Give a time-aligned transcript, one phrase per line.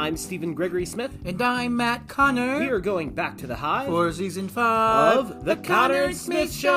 [0.00, 1.12] I'm Stephen Gregory Smith.
[1.26, 2.58] And I'm Matt Conner.
[2.58, 6.14] We are going back to the hive for season five of The, the Conner, Conner
[6.14, 6.70] Smith Show.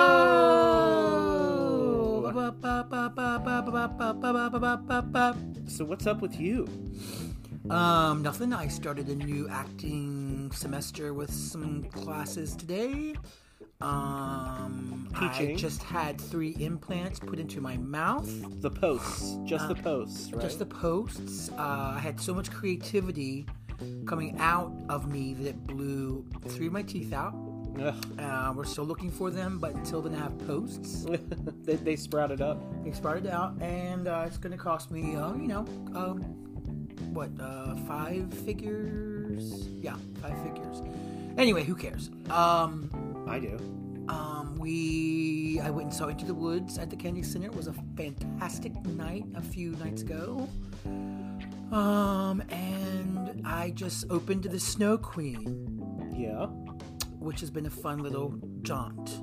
[5.68, 6.68] So, what's up with you?
[7.70, 8.52] Um, nothing.
[8.52, 13.16] I started a new acting semester with some classes today.
[13.84, 15.52] Um, Teaching.
[15.52, 18.28] I just had three implants put into my mouth.
[18.62, 20.42] The posts, just uh, the posts, right?
[20.42, 21.50] Just the posts.
[21.50, 23.46] Uh, I had so much creativity
[24.06, 27.36] coming out of me that it blew three of my teeth out.
[28.20, 31.06] Uh, we're still looking for them, but until then, I have posts.
[31.64, 32.58] they, they sprouted up.
[32.84, 35.66] They sprouted out, and uh, it's going to cost me, uh, you know,
[35.96, 36.22] um,
[37.14, 39.68] what, uh, five figures?
[39.82, 40.82] Yeah, five figures.
[41.38, 42.12] Anyway, who cares?
[42.30, 43.58] Um, I do.
[44.08, 47.48] Um, we I went and saw Into the Woods at the Kennedy Center.
[47.48, 50.50] It was a fantastic night a few nights ago.
[51.72, 56.14] Um, and I just opened the Snow Queen.
[56.16, 56.48] Yeah.
[57.20, 59.22] Which has been a fun little jaunt.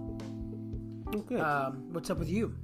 [1.14, 1.40] Oh, good.
[1.40, 2.54] Um, what's up with you?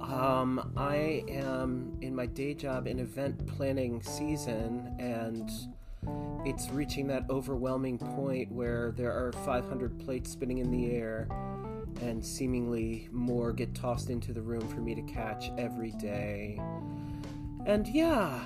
[0.00, 5.50] Um, I am in my day job in event planning season, and
[6.44, 11.28] it's reaching that overwhelming point where there are 500 plates spinning in the air
[12.02, 16.60] and seemingly more get tossed into the room for me to catch every day.
[17.66, 18.38] And yeah,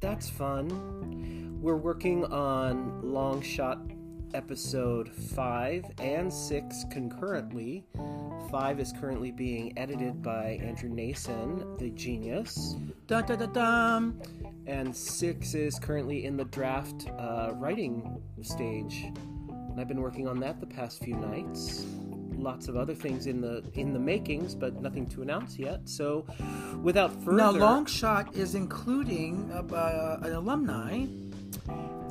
[0.00, 1.58] that's fun.
[1.60, 3.80] We're working on Long Shot
[4.36, 7.86] episode 5 and 6 concurrently.
[8.50, 12.76] 5 is currently being edited by Andrew Nason, the genius.
[13.06, 14.10] Da, da, da, da.
[14.66, 19.06] And 6 is currently in the draft uh, writing stage.
[19.48, 21.86] And I've been working on that the past few nights.
[22.34, 25.88] Lots of other things in the in the makings, but nothing to announce yet.
[25.88, 26.26] So,
[26.82, 31.06] without further, now Longshot is including uh, an alumni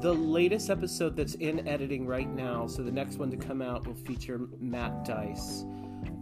[0.06, 3.88] the latest episode that's in editing right now, so the next one to come out
[3.88, 5.66] will feature Matt Dice.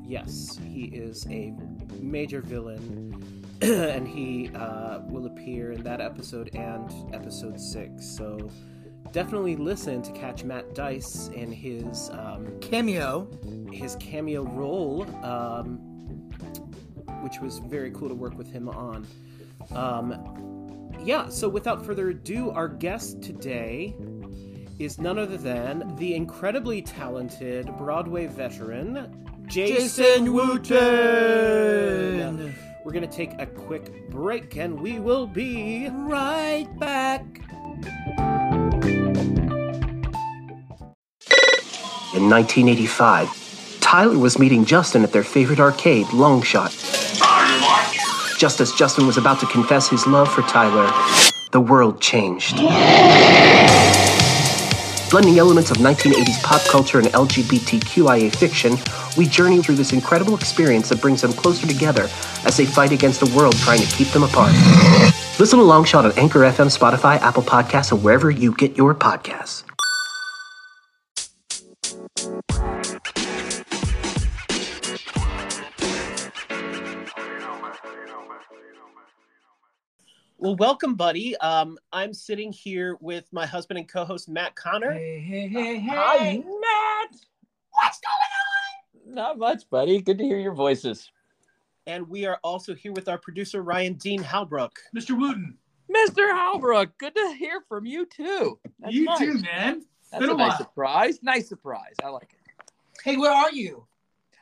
[0.05, 1.53] Yes, he is a
[1.99, 8.05] major villain, and he uh, will appear in that episode and episode six.
[8.07, 8.49] So
[9.11, 13.27] definitely listen to catch Matt Dice in his um, cameo,
[13.69, 15.75] his cameo role, um,
[17.21, 19.05] which was very cool to work with him on.
[19.71, 20.52] Um,
[21.03, 23.95] yeah, so without further ado, our guest today
[24.79, 30.73] is none other than the incredibly talented Broadway veteran, Jason, Jason Wooten.
[32.85, 37.23] We're going to take a quick break and we will be right back.
[42.13, 47.22] In 1985, Tyler was meeting Justin at their favorite arcade, Longshot.
[48.43, 50.91] Just as Justin was about to confess his love for Tyler,
[51.53, 52.57] the world changed.
[55.09, 58.75] Blending elements of 1980s pop culture and LGBTQIA fiction,
[59.17, 62.09] we journey through this incredible experience that brings them closer together
[62.43, 64.51] as they fight against a world trying to keep them apart.
[65.39, 69.63] Listen to Longshot on Anchor FM, Spotify, Apple Podcasts, and wherever you get your podcasts.
[80.43, 81.37] Well, welcome, buddy.
[81.37, 84.91] Um, I'm sitting here with my husband and co-host Matt Conner.
[84.91, 85.95] Hey, hey, hey, hey.
[85.95, 87.15] Hi, Matt.
[87.71, 89.15] What's going on?
[89.15, 90.01] Not much, buddy.
[90.01, 91.09] Good to hear your voices.
[91.87, 94.71] And we are also here with our producer Ryan Dean Halbrook.
[94.93, 95.17] Mr.
[95.17, 95.57] Wooten.
[95.89, 96.29] Mr.
[96.29, 98.59] Halbrook, good to hear from you too.
[98.81, 99.19] That's you nice.
[99.19, 99.85] too, man.
[100.11, 101.19] That's a, a nice surprise.
[101.23, 101.95] Nice surprise.
[102.03, 102.65] I like it.
[103.01, 103.87] Hey, where are you?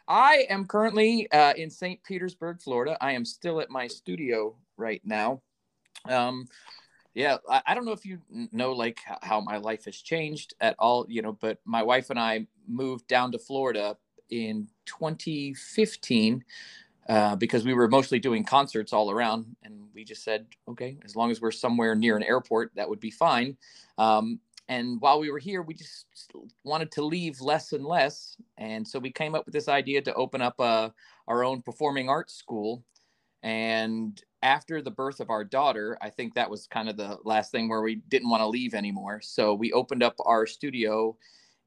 [0.08, 2.04] I am currently uh, in St.
[2.04, 2.98] Petersburg, Florida.
[3.00, 5.44] I am still at my studio right now.
[6.06, 6.48] Um,
[7.14, 8.20] yeah, I, I don't know if you
[8.52, 12.20] know like how my life has changed at all, you know, but my wife and
[12.20, 13.98] I moved down to Florida
[14.30, 16.44] in 2015
[17.10, 21.16] uh, because we were mostly doing concerts all around, and we just said, okay, as
[21.16, 23.58] long as we're somewhere near an airport, that would be fine.
[23.98, 24.40] Um,
[24.70, 26.06] and while we were here, we just
[26.64, 30.14] wanted to leave less and less, and so we came up with this idea to
[30.14, 30.90] open up a, uh,
[31.28, 32.84] our own performing arts school.
[33.44, 37.52] And after the birth of our daughter, I think that was kind of the last
[37.52, 39.22] thing where we didn't want to leave anymore.
[39.22, 41.16] So we opened up our studio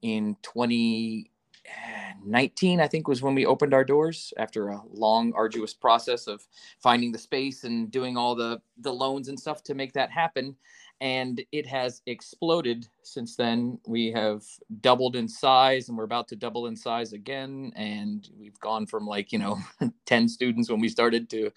[0.03, 5.73] in 2019, eh, I think was when we opened our doors after a long, arduous
[5.73, 6.47] process of
[6.81, 10.57] finding the space and doing all the, the loans and stuff to make that happen
[11.01, 13.79] and it has exploded since then.
[13.87, 14.43] We have
[14.81, 17.73] doubled in size and we're about to double in size again.
[17.77, 19.59] And we've gone from like, you know,
[20.07, 21.51] 10 students when we started to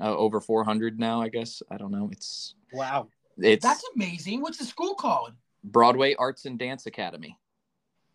[0.00, 1.62] uh, over 400 now, I guess.
[1.70, 2.08] I don't know.
[2.12, 3.08] It's wow.
[3.38, 4.42] It's That's amazing.
[4.42, 5.32] What's the school called?
[5.64, 7.38] Broadway Arts and Dance Academy.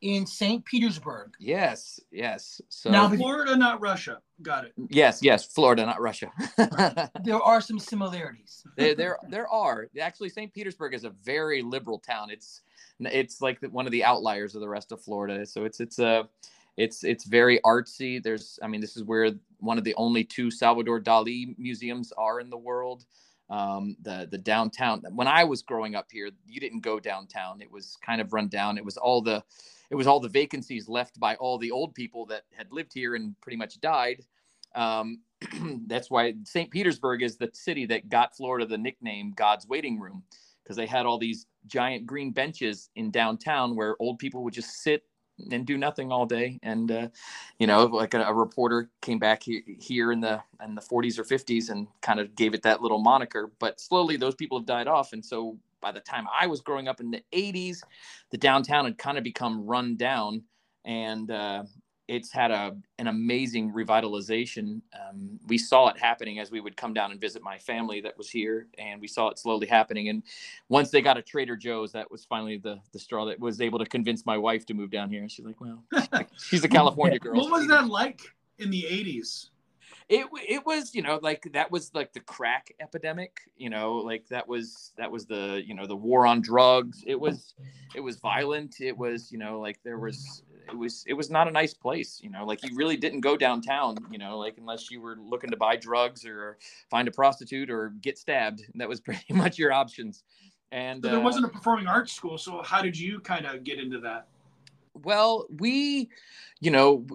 [0.01, 0.63] In St.
[0.63, 1.33] Petersburg.
[1.39, 2.61] Yes, yes.
[2.69, 4.21] So Now- Florida, not Russia.
[4.41, 4.73] Got it.
[4.89, 6.31] yes, yes, Florida, not Russia.
[7.25, 8.63] There are some similarities.
[8.77, 10.53] there, there, there are actually St.
[10.53, 12.29] Petersburg is a very liberal town.
[12.31, 12.61] It's,
[13.01, 15.45] it's like one of the outliers of the rest of Florida.
[15.45, 16.29] So it's, it's a,
[16.77, 18.23] it's, it's very artsy.
[18.23, 22.39] There's, I mean, this is where one of the only two Salvador Dali museums are
[22.39, 23.03] in the world.
[23.49, 25.01] Um, the the downtown.
[25.11, 27.61] When I was growing up here, you didn't go downtown.
[27.61, 28.77] It was kind of run down.
[28.77, 29.43] It was all the,
[29.89, 33.15] it was all the vacancies left by all the old people that had lived here
[33.15, 34.23] and pretty much died.
[34.75, 35.21] Um,
[35.87, 36.69] that's why St.
[36.69, 40.23] Petersburg is the city that got Florida the nickname God's waiting room
[40.63, 44.83] because they had all these giant green benches in downtown where old people would just
[44.83, 45.03] sit
[45.51, 46.59] and do nothing all day.
[46.63, 47.07] And uh,
[47.57, 51.17] you know, like a, a reporter came back here, here in the in the 40s
[51.17, 53.51] or 50s and kind of gave it that little moniker.
[53.59, 56.87] But slowly, those people have died off, and so by the time I was growing
[56.87, 57.81] up in the 80s,
[58.31, 60.43] the downtown had kind of become run down,
[60.85, 61.63] and uh,
[62.09, 64.81] it's had a an amazing revitalization.
[64.99, 68.17] Um, we saw it happening as we would come down and visit my family that
[68.17, 70.09] was here, and we saw it slowly happening.
[70.09, 70.23] And
[70.69, 73.77] once they got a Trader Joe's, that was finally the the straw that was able
[73.77, 75.21] to convince my wife to move down here.
[75.21, 75.83] And she's like, "Well,
[76.37, 78.21] she's a California girl." What was that like
[78.57, 79.49] in the 80s?
[80.09, 84.27] it it was you know like that was like the crack epidemic you know like
[84.27, 87.53] that was that was the you know the war on drugs it was
[87.95, 91.47] it was violent it was you know like there was it was it was not
[91.47, 94.89] a nice place you know like you really didn't go downtown you know like unless
[94.89, 96.57] you were looking to buy drugs or
[96.89, 100.23] find a prostitute or get stabbed that was pretty much your options
[100.71, 102.37] and So there uh, wasn't a performing arts school.
[102.37, 104.27] So how did you kind of get into that?
[105.03, 106.09] well we
[106.59, 107.05] you know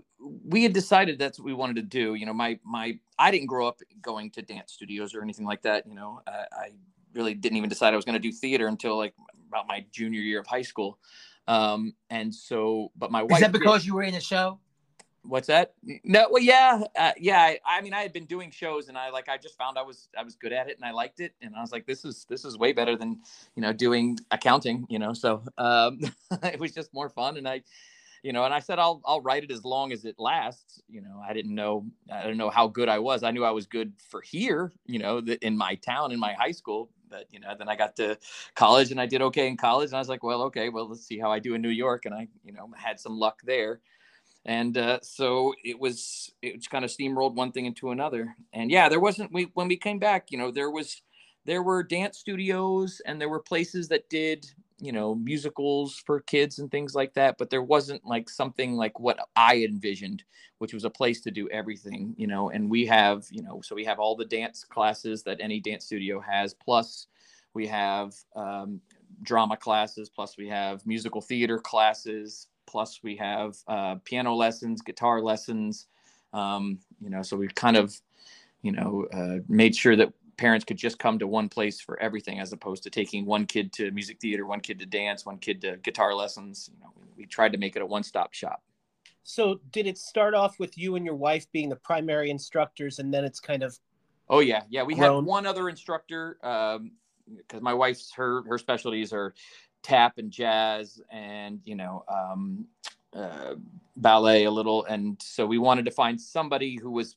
[0.44, 3.46] we had decided that's what we wanted to do you know my my i didn't
[3.46, 6.68] grow up going to dance studios or anything like that you know i, I
[7.14, 9.12] really didn't even decide i was going to do theater until like
[9.48, 10.98] about my junior year of high school
[11.48, 13.60] um and so but my wife Is that did.
[13.60, 14.58] because you were in a show?
[15.26, 15.72] what's that?
[16.04, 19.10] No well yeah uh, yeah I, I mean i had been doing shows and i
[19.10, 21.32] like i just found i was i was good at it and i liked it.
[21.42, 23.20] And i was like this is this is way better than
[23.56, 26.00] you know doing accounting you know so um
[26.42, 27.36] it was just more fun.
[27.36, 27.62] And i
[28.22, 30.82] you know and i said i'll i'll write it as long as it lasts.
[30.88, 33.22] You know i didn't know i didn't know how good i was.
[33.22, 36.34] I knew i was good for here you know that in my town in my
[36.34, 38.18] high school but you know then i got to
[38.54, 41.06] college and i did okay in college and i was like well okay well let's
[41.06, 42.06] see how i do in new york.
[42.06, 43.80] And i you know had some luck there.
[44.46, 48.36] And uh, so it was it was kind of steamrolled one thing into another.
[48.52, 51.00] And yeah there wasn't we when we came back you know there was
[51.46, 54.46] there were dance studios and there were places that did
[54.78, 58.98] you know musicals for kids and things like that but there wasn't like something like
[58.98, 60.24] what i envisioned
[60.58, 63.74] which was a place to do everything you know and we have you know so
[63.74, 67.06] we have all the dance classes that any dance studio has plus
[67.54, 68.80] we have um,
[69.22, 75.20] drama classes plus we have musical theater classes plus we have uh, piano lessons guitar
[75.20, 75.86] lessons
[76.32, 77.94] um, you know so we've kind of
[78.62, 82.40] you know uh, made sure that parents could just come to one place for everything
[82.40, 85.60] as opposed to taking one kid to music theater one kid to dance one kid
[85.60, 88.62] to guitar lessons you know we, we tried to make it a one-stop shop
[89.22, 93.12] So, did it start off with you and your wife being the primary instructors, and
[93.12, 93.78] then it's kind of
[94.28, 94.82] Oh yeah, yeah.
[94.82, 95.16] We Grown.
[95.16, 99.34] had one other instructor because my wife's her her specialties are
[99.82, 102.66] tap and jazz and you know um,
[103.14, 103.54] uh,
[103.96, 107.16] ballet a little, and so we wanted to find somebody who was.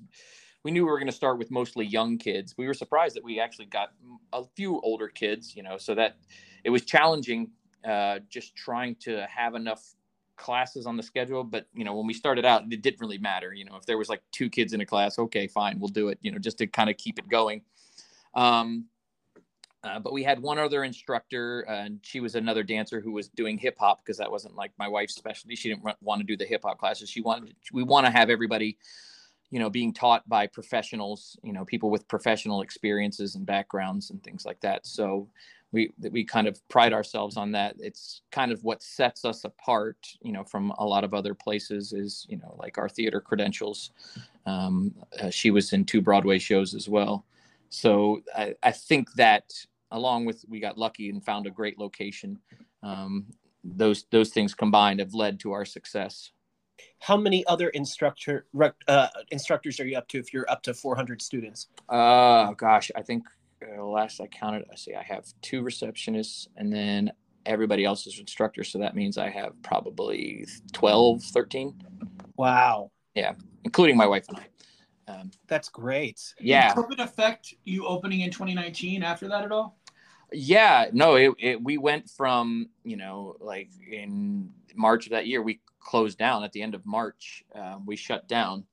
[0.64, 2.56] We knew we were going to start with mostly young kids.
[2.58, 3.94] We were surprised that we actually got
[4.34, 6.18] a few older kids, you know, so that
[6.64, 7.52] it was challenging
[7.88, 9.96] uh, just trying to have enough
[10.36, 13.54] classes on the schedule but you know when we started out it didn't really matter
[13.54, 16.10] you know if there was like two kids in a class okay fine we'll do
[16.10, 17.62] it you know just to kind of keep it going.
[18.36, 18.86] Um
[19.84, 23.30] uh, but we had one other instructor uh, and she was another dancer who was
[23.30, 25.56] doing hip hop because that wasn't like my wife's specialty.
[25.56, 27.10] She didn't want to do the hip hop classes.
[27.10, 28.78] She wanted we want to have everybody
[29.50, 34.24] you know being taught by professionals you know people with professional experiences and backgrounds and
[34.24, 34.86] things like that.
[34.86, 35.30] So
[35.72, 37.76] we we kind of pride ourselves on that.
[37.80, 41.94] It's kind of what sets us apart you know from a lot of other places
[41.94, 43.92] is you know like our theater credentials.
[44.46, 47.26] Um, uh, she was in two broadway shows as well.
[47.70, 49.44] So I, I think that
[49.92, 52.40] along with we got lucky and found a great location.
[52.84, 53.28] Um,
[53.64, 56.32] those those things combined have led to our success
[57.00, 60.74] how many other instructor rec- uh, instructors are you up to if you're up to
[60.74, 61.68] 400 students?
[61.90, 63.24] uh gosh i think
[63.66, 67.12] uh, last i counted i see i have two receptionists and then
[67.46, 71.74] everybody else is instructors so that means i have probably 12 13
[72.36, 74.46] Wow, Yeah, including my wife and i
[75.10, 76.22] um, that's great.
[76.40, 79.78] yeah Did COVID affect you opening in 2019 after that at all?
[80.34, 85.42] Yeah, no, it, it, we went from, you know, like in March of that year,
[85.42, 87.44] we closed down at the end of March.
[87.56, 88.66] Uh, we shut down.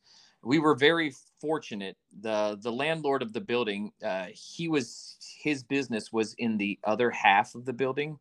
[0.42, 1.96] We were very fortunate.
[2.20, 7.10] The the landlord of the building, uh, he was his business was in the other
[7.10, 8.18] half of the building,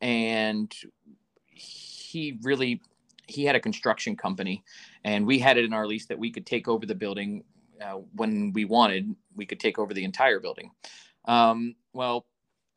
[0.00, 0.72] and
[1.46, 2.80] he really
[3.26, 4.62] he had a construction company,
[5.04, 7.42] and we had it in our lease that we could take over the building
[7.82, 9.16] uh, when we wanted.
[9.34, 10.70] We could take over the entire building.
[11.24, 12.26] Um, well,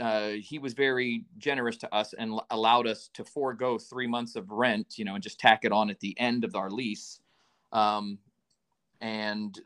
[0.01, 4.35] uh, he was very generous to us and l- allowed us to forego three months
[4.35, 7.21] of rent, you know, and just tack it on at the end of our lease.
[7.73, 8.19] Um,
[9.01, 9.59] and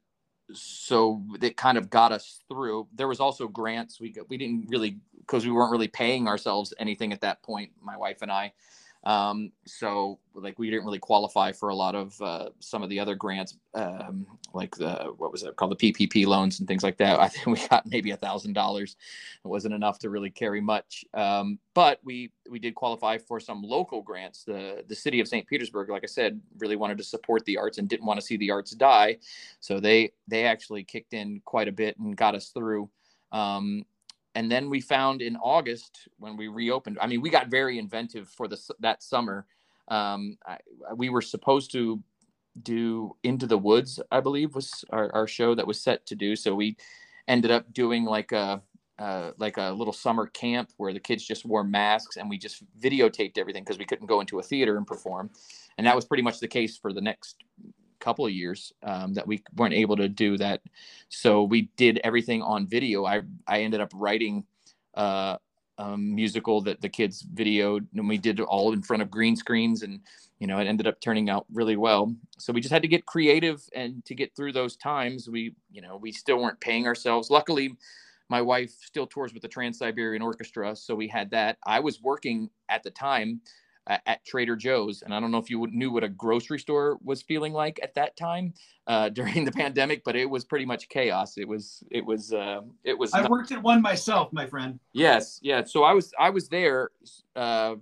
[0.54, 2.88] so it kind of got us through.
[2.96, 4.00] There was also grants.
[4.02, 7.72] We we didn't really because we weren't really paying ourselves anything at that point.
[7.82, 8.54] My wife and I.
[9.06, 13.00] Um, so like we didn't really qualify for a lot of uh, some of the
[13.00, 16.98] other grants, um, like the what was it called the PPP loans and things like
[16.98, 17.20] that.
[17.26, 18.96] I think we got maybe a thousand dollars.
[19.44, 23.62] It wasn't enough to really carry much, um, but we we did qualify for some
[23.62, 24.44] local grants.
[24.44, 25.48] The the city of St.
[25.48, 28.38] Petersburg, like I said, really wanted to support the arts and didn't want to see
[28.38, 29.18] the arts die,
[29.60, 32.90] so they they actually kicked in quite a bit and got us through.
[33.32, 33.86] Um,
[34.36, 36.98] and then we found in August when we reopened.
[37.02, 39.46] I mean, we got very inventive for the that summer.
[39.88, 40.58] Um, I,
[40.96, 42.04] we were supposed to
[42.62, 46.36] do Into the Woods, I believe, was our, our show that was set to do.
[46.36, 46.78] So we
[47.28, 48.62] ended up doing like a
[49.00, 52.64] uh, like a little summer camp where the kids just wore masks and we just
[52.80, 55.30] videotaped everything because we couldn't go into a theater and perform.
[55.78, 57.44] And that was pretty much the case for the next
[58.00, 60.62] couple of years um, that we weren't able to do that.
[61.10, 63.06] So we did everything on video.
[63.06, 64.46] I I ended up writing
[64.96, 65.38] uh,
[65.78, 69.84] a musical that the kids videoed, and we did all in front of green screens,
[69.84, 70.00] and
[70.40, 72.14] you know it ended up turning out really well.
[72.38, 75.82] So we just had to get creative, and to get through those times, we you
[75.82, 77.30] know we still weren't paying ourselves.
[77.30, 77.76] Luckily.
[78.28, 81.60] My wife still tours with the Trans Siberian Orchestra, so we had that.
[81.64, 83.40] I was working at the time
[83.88, 85.02] at Trader Joe's.
[85.02, 87.94] And I don't know if you knew what a grocery store was feeling like at
[87.96, 88.54] that time
[88.88, 91.38] uh, during the pandemic, but it was pretty much chaos.
[91.38, 93.14] It was, it was, uh, it was.
[93.14, 94.80] I not- worked at one myself, my friend.
[94.94, 95.64] Yes, yeah.
[95.64, 96.90] So I was, I was there
[97.36, 97.76] uh,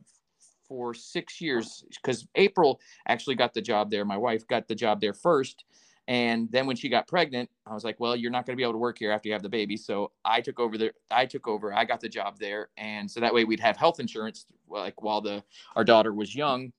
[0.67, 4.05] for six years because April actually got the job there.
[4.05, 5.65] My wife got the job there first.
[6.07, 8.63] And then when she got pregnant, I was like, well, you're not going to be
[8.63, 9.77] able to work here after you have the baby.
[9.77, 10.91] So I took over there.
[11.09, 11.73] I took over.
[11.73, 12.69] I got the job there.
[12.77, 15.43] And so that way we'd have health insurance like while the
[15.75, 16.73] our daughter was young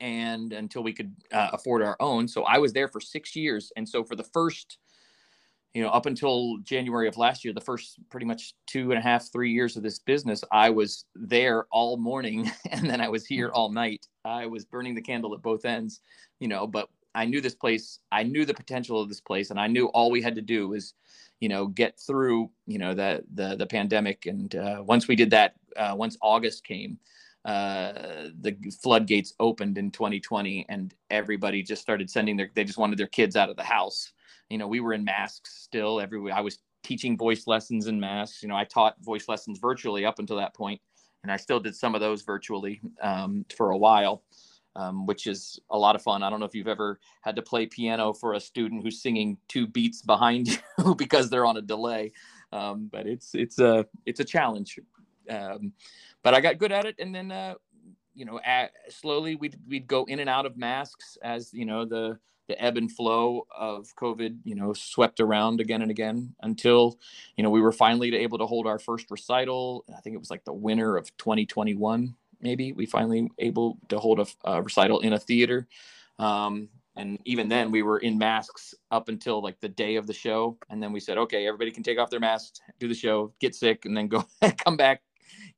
[0.00, 2.26] and until we could uh, afford our own.
[2.26, 3.70] So I was there for 6 years.
[3.76, 4.78] And so for the first
[5.74, 9.02] you know, up until January of last year, the first pretty much two and a
[9.02, 13.26] half, three years of this business, I was there all morning and then I was
[13.26, 14.06] here all night.
[14.24, 16.00] I was burning the candle at both ends,
[16.40, 19.58] you know, but I knew this place, I knew the potential of this place, and
[19.58, 20.94] I knew all we had to do was,
[21.40, 24.26] you know, get through, you know, the the the pandemic.
[24.26, 26.98] And uh, once we did that, uh, once August came,
[27.44, 32.50] uh, the floodgates opened in 2020, and everybody just started sending their.
[32.54, 34.12] They just wanted their kids out of the house.
[34.50, 36.00] You know, we were in masks still.
[36.00, 38.42] Everywhere I was teaching voice lessons in masks.
[38.42, 40.80] You know, I taught voice lessons virtually up until that point,
[41.22, 44.22] and I still did some of those virtually um, for a while
[44.78, 46.22] um, which is a lot of fun.
[46.22, 49.36] I don't know if you've ever had to play piano for a student who's singing
[49.48, 52.12] two beats behind you because they're on a delay,
[52.52, 54.78] um, but it's it's a it's a challenge.
[55.28, 55.72] Um,
[56.22, 57.54] but I got good at it, and then uh,
[58.14, 61.84] you know, at, slowly we'd we'd go in and out of masks as you know
[61.84, 66.98] the the ebb and flow of COVID, you know, swept around again and again until,
[67.36, 69.84] you know, we were finally able to hold our first recital.
[69.94, 74.20] I think it was like the winter of 2021 maybe we finally able to hold
[74.20, 75.66] a, a recital in a theater.
[76.18, 80.12] Um, and even then we were in masks up until like the day of the
[80.12, 80.58] show.
[80.68, 83.54] And then we said okay everybody can take off their masks do the show get
[83.54, 84.24] sick and then go
[84.58, 85.02] come back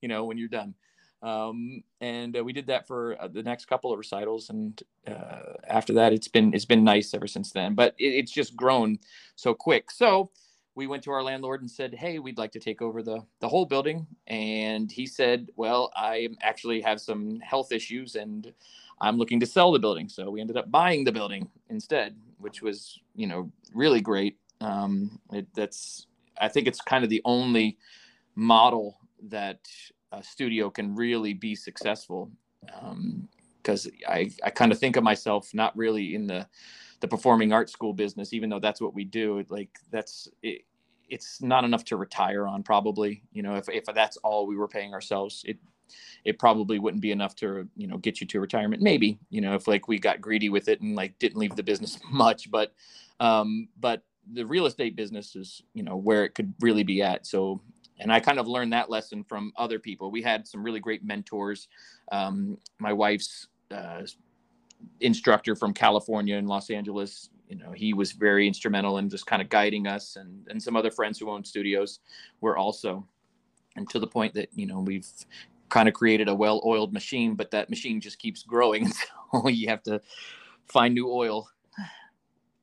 [0.00, 0.75] you know when you're done.
[1.22, 4.49] Um, and uh, we did that for uh, the next couple of recitals.
[4.49, 7.75] And uh, after that it's been it's been nice ever since then.
[7.75, 8.99] But it, it's just grown
[9.37, 9.90] so quick.
[9.90, 10.30] So
[10.75, 13.49] we went to our landlord and said, "Hey, we'd like to take over the the
[13.49, 18.53] whole building." And he said, "Well, I actually have some health issues and
[19.00, 22.62] I'm looking to sell the building." So we ended up buying the building instead, which
[22.62, 24.39] was, you know, really great.
[24.61, 26.07] Um, it, that's
[26.41, 27.79] I think it's kind of the only
[28.35, 29.61] model that
[30.12, 32.31] a studio can really be successful.
[33.62, 36.47] Because um, I I kind of think of myself not really in the
[37.00, 39.45] the performing arts school business, even though that's what we do.
[39.49, 40.62] Like that's it,
[41.09, 42.62] it's not enough to retire on.
[42.62, 45.59] Probably, you know, if if that's all we were paying ourselves, it
[46.25, 48.83] it probably wouldn't be enough to you know get you to retirement.
[48.83, 51.62] Maybe you know if like we got greedy with it and like didn't leave the
[51.62, 52.73] business much, but
[53.19, 54.02] um, but
[54.33, 57.26] the real estate business is you know where it could really be at.
[57.26, 57.61] So
[58.00, 60.11] and I kind of learned that lesson from other people.
[60.11, 61.69] We had some really great mentors.
[62.11, 64.02] Um, my wife's uh,
[65.00, 69.42] instructor from California in Los Angeles, you know, he was very instrumental in just kind
[69.42, 72.00] of guiding us, and and some other friends who own studios
[72.40, 73.06] were also,
[73.76, 75.06] and to the point that you know we've
[75.68, 78.90] kind of created a well-oiled machine, but that machine just keeps growing,
[79.32, 80.00] so you have to
[80.66, 81.49] find new oil.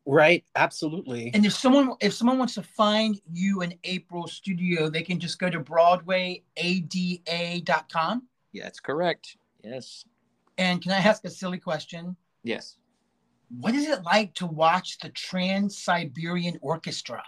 [0.05, 1.31] Right, absolutely.
[1.33, 5.37] And if someone if someone wants to find you in April studio, they can just
[5.37, 8.23] go to BroadwayADA.com.
[8.53, 9.35] Yeah, that's correct.
[9.65, 10.05] Yes.
[10.57, 12.15] And can I ask a silly question?
[12.43, 12.77] Yes.
[13.59, 17.23] What is it like to watch the Trans Siberian Orchestra?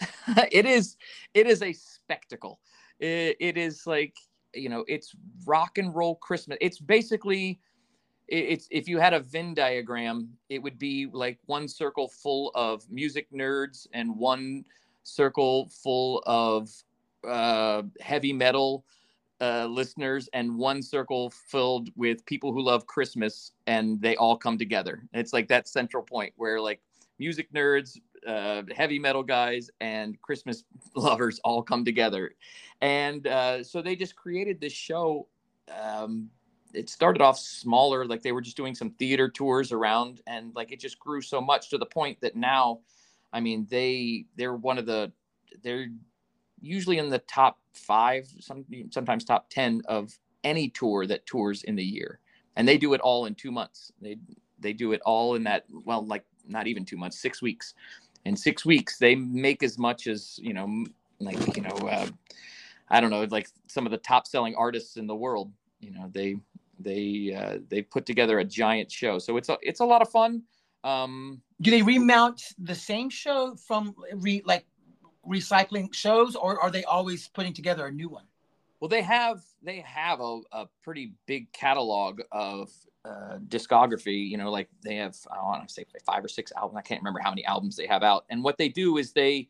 [0.50, 0.96] it is
[1.34, 2.60] it is a spectacle.
[2.98, 4.16] It, it is like
[4.54, 5.14] you know it's
[5.46, 6.58] rock and roll Christmas.
[6.60, 7.60] It's basically
[8.28, 12.88] it's if you had a Venn diagram, it would be like one circle full of
[12.90, 14.64] music nerds and one
[15.02, 16.70] circle full of
[17.26, 18.84] uh, heavy metal
[19.40, 24.58] uh, listeners and one circle filled with people who love Christmas, and they all come
[24.58, 25.02] together.
[25.12, 26.80] It's like that central point where like
[27.18, 32.34] music nerds, uh, heavy metal guys, and Christmas lovers all come together,
[32.80, 35.26] and uh, so they just created this show.
[35.74, 36.28] Um,
[36.72, 40.70] it started off smaller, like they were just doing some theater tours around, and like
[40.70, 42.80] it just grew so much to the point that now,
[43.32, 45.12] I mean, they they're one of the
[45.62, 45.88] they're
[46.60, 51.76] usually in the top five, some, sometimes top 10 of any tour that tours in
[51.76, 52.20] the year.
[52.56, 53.92] And they do it all in two months.
[54.00, 54.16] They,
[54.58, 57.74] they do it all in that, well, like not even two months, six weeks.
[58.24, 60.84] In six weeks, they make as much as, you know,
[61.20, 62.06] like, you know, uh,
[62.88, 66.10] I don't know, like some of the top selling artists in the world, you know,
[66.12, 66.36] they,
[66.78, 69.18] they, uh, they put together a giant show.
[69.18, 70.42] So it's a, it's a lot of fun.
[70.82, 74.66] Um, do they remount the same show from re, like
[75.26, 78.24] recycling shows, or are they always putting together a new one?
[78.80, 82.70] Well, they have they have a, a pretty big catalog of
[83.04, 84.28] uh, discography.
[84.28, 86.78] You know, like they have I want to say five or six albums.
[86.78, 88.24] I can't remember how many albums they have out.
[88.30, 89.48] And what they do is they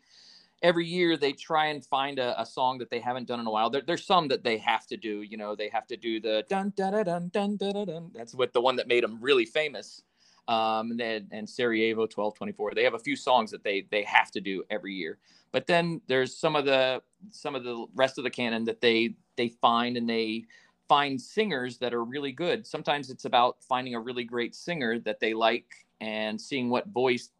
[0.63, 3.51] every year they try and find a, a song that they haven't done in a
[3.51, 3.71] while.
[3.71, 5.23] There, there's some that they have to do.
[5.23, 7.87] You know, they have to do the dun dun dun dun dun dun.
[7.87, 8.11] dun.
[8.15, 10.03] That's what the one that made them really famous.
[10.49, 12.73] Um, and, and Sarajevo 1224.
[12.75, 15.19] They have a few songs that they they have to do every year.
[15.53, 19.15] But then there's some of the some of the rest of the canon that they
[19.37, 20.45] they find and they
[20.89, 22.67] find singers that are really good.
[22.67, 27.31] Sometimes it's about finding a really great singer that they like and seeing what voice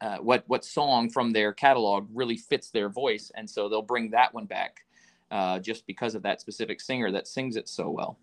[0.00, 4.10] uh, what what song from their catalog really fits their voice, and so they'll bring
[4.10, 4.84] that one back
[5.30, 8.18] uh, just because of that specific singer that sings it so well.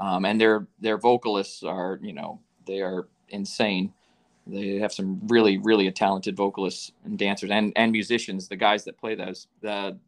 [0.00, 3.92] Um, and their their vocalists are you know they are insane.
[4.46, 8.48] They have some really, really talented vocalists and dancers and, and musicians.
[8.48, 9.98] The guys that play those, the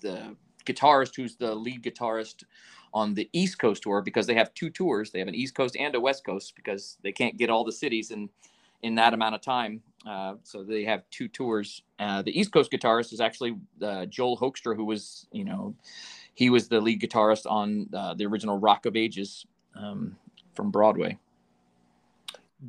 [0.00, 2.44] the guitarist who's the lead guitarist
[2.92, 5.10] on the East Coast tour because they have two tours.
[5.10, 7.72] They have an East Coast and a West Coast because they can't get all the
[7.72, 8.28] cities in
[8.82, 9.82] in that amount of time.
[10.06, 11.82] Uh, so they have two tours.
[11.98, 15.74] Uh, the East Coast guitarist is actually uh, Joel Hoekstra, who was you know
[16.34, 20.16] he was the lead guitarist on uh, the original Rock of Ages um,
[20.54, 21.18] from Broadway.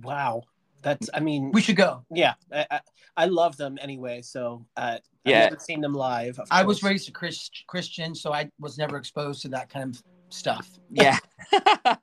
[0.01, 0.43] Wow.
[0.81, 2.03] That's i mean we should go.
[2.11, 2.79] yeah i, I,
[3.17, 5.43] I love them anyway so uh yeah.
[5.43, 8.97] i've never seen them live i was raised a Christ, christian so i was never
[8.97, 10.69] exposed to that kind of stuff.
[10.89, 11.17] Yeah.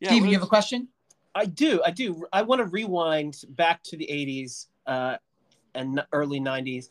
[0.00, 0.88] Yeah Steve, you have a question?
[1.34, 2.26] I do i do.
[2.32, 5.16] I want to rewind back to the 80s uh
[5.74, 6.88] and early 90s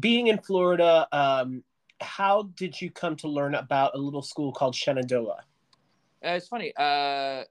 [0.00, 1.62] being in florida um
[2.00, 5.44] how did you come to learn about a little school called shenandoah?
[6.24, 7.44] Uh, it's funny uh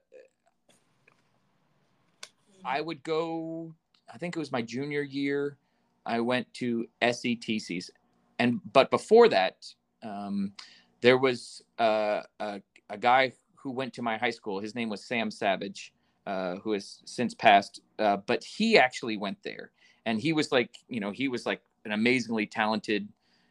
[2.66, 3.72] I would go.
[4.12, 5.56] I think it was my junior year.
[6.04, 7.90] I went to SETCs,
[8.38, 9.66] and but before that,
[10.02, 10.52] um,
[11.00, 14.60] there was uh, a, a guy who went to my high school.
[14.60, 15.92] His name was Sam Savage,
[16.26, 17.80] uh, who has since passed.
[17.98, 19.70] Uh, but he actually went there,
[20.04, 23.08] and he was like, you know, he was like an amazingly talented,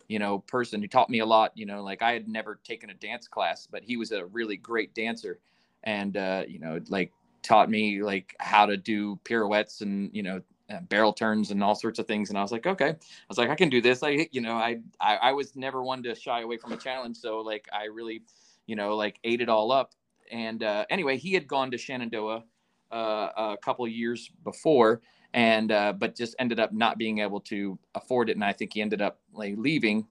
[0.09, 1.51] you know, person who taught me a lot.
[1.55, 4.57] You know, like I had never taken a dance class, but he was a really
[4.57, 5.39] great dancer,
[5.83, 7.11] and uh, you know, like
[7.45, 11.75] taught me like how to do pirouettes and you know uh, barrel turns and all
[11.75, 12.29] sorts of things.
[12.29, 12.89] And i was like okay.
[12.89, 14.01] I was like i can do this.
[14.03, 17.17] I you know I, I i was never one to shy away from a challenge.
[17.17, 18.23] So like i really
[18.65, 19.93] you know like ate it all up.
[20.31, 22.43] And uh, anyway he had gone to shenandoah
[22.91, 25.01] uh, a couple years before
[25.33, 28.35] and uh, but just ended up not being able to afford it.
[28.35, 30.07] And i think he ended up like leaving.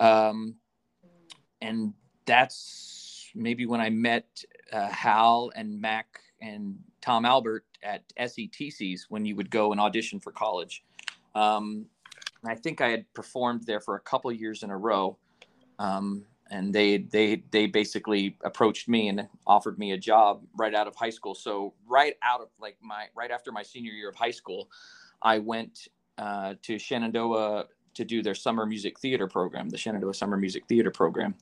[0.00, 0.56] Um,
[1.60, 1.92] and
[2.26, 9.24] that's maybe when i met uh, hal and mac and Tom Albert at SETCs when
[9.24, 10.82] you would go and audition for college.
[11.34, 11.86] Um,
[12.44, 15.16] I think I had performed there for a couple years in a row.
[15.78, 20.86] Um, and they they they basically approached me and offered me a job right out
[20.86, 21.34] of high school.
[21.34, 24.68] So right out of like my right after my senior year of high school,
[25.22, 30.36] I went uh, to Shenandoah to do their summer music theater program, the Shenandoah Summer
[30.36, 31.34] Music Theater program.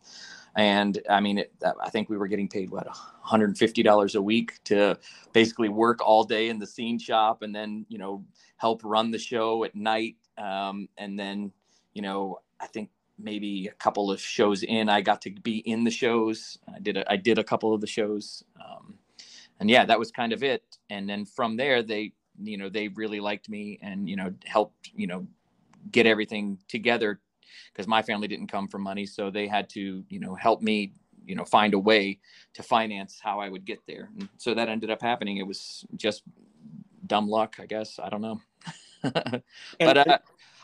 [0.57, 2.89] And I mean, it, I think we were getting paid what
[3.27, 4.99] $150 a week to
[5.33, 8.25] basically work all day in the scene shop and then, you know,
[8.57, 10.17] help run the show at night.
[10.37, 11.53] Um, and then,
[11.95, 15.85] you know, I think maybe a couple of shows in, I got to be in
[15.85, 16.59] the shows.
[16.75, 18.43] I did a, I did a couple of the shows.
[18.65, 18.95] Um,
[19.61, 20.65] and yeah, that was kind of it.
[20.89, 24.91] And then from there, they, you know, they really liked me and, you know, helped,
[24.95, 25.27] you know,
[25.91, 27.21] get everything together
[27.73, 30.93] because my family didn't come from money so they had to you know help me
[31.27, 32.19] you know find a way
[32.55, 34.11] to finance how i would get there.
[34.19, 35.37] And so that ended up happening.
[35.37, 36.23] It was just
[37.07, 37.99] dumb luck i guess.
[37.99, 38.41] I don't know.
[39.79, 40.19] But uh,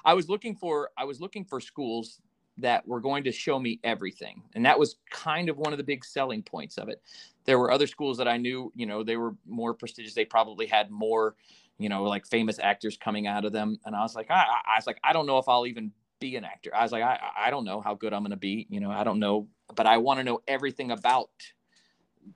[0.04, 2.20] i was looking for i was looking for schools
[2.58, 4.42] that were going to show me everything.
[4.54, 7.02] And that was kind of one of the big selling points of it.
[7.44, 10.14] There were other schools that i knew you know they were more prestigious.
[10.14, 11.36] They probably had more
[11.78, 13.78] you know like famous actors coming out of them.
[13.84, 16.36] And i was like i, I was like i don't know if i'll even be
[16.36, 16.74] an actor.
[16.74, 18.66] I was like, I, I don't know how good I'm going to be.
[18.70, 21.30] You know, I don't know, but I want to know everything about,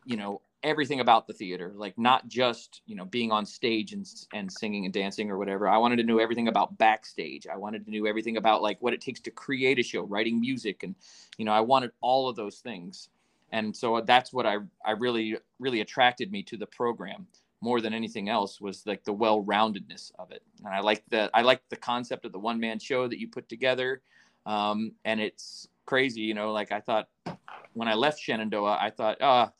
[0.04, 4.06] you know, everything about the theater, like not just, you know, being on stage and,
[4.34, 5.66] and singing and dancing or whatever.
[5.66, 7.46] I wanted to know everything about backstage.
[7.46, 10.40] I wanted to know everything about like what it takes to create a show, writing
[10.40, 10.82] music.
[10.82, 10.94] And,
[11.38, 13.08] you know, I wanted all of those things.
[13.52, 17.26] And so that's what I, I really, really attracted me to the program
[17.60, 20.42] more than anything else was like the well-roundedness of it.
[20.64, 23.48] And i like the i like the concept of the one-man show that you put
[23.48, 24.02] together.
[24.46, 27.08] Um, and it's crazy you know like i thought
[27.72, 29.54] when i left shenandoah i thought ah oh,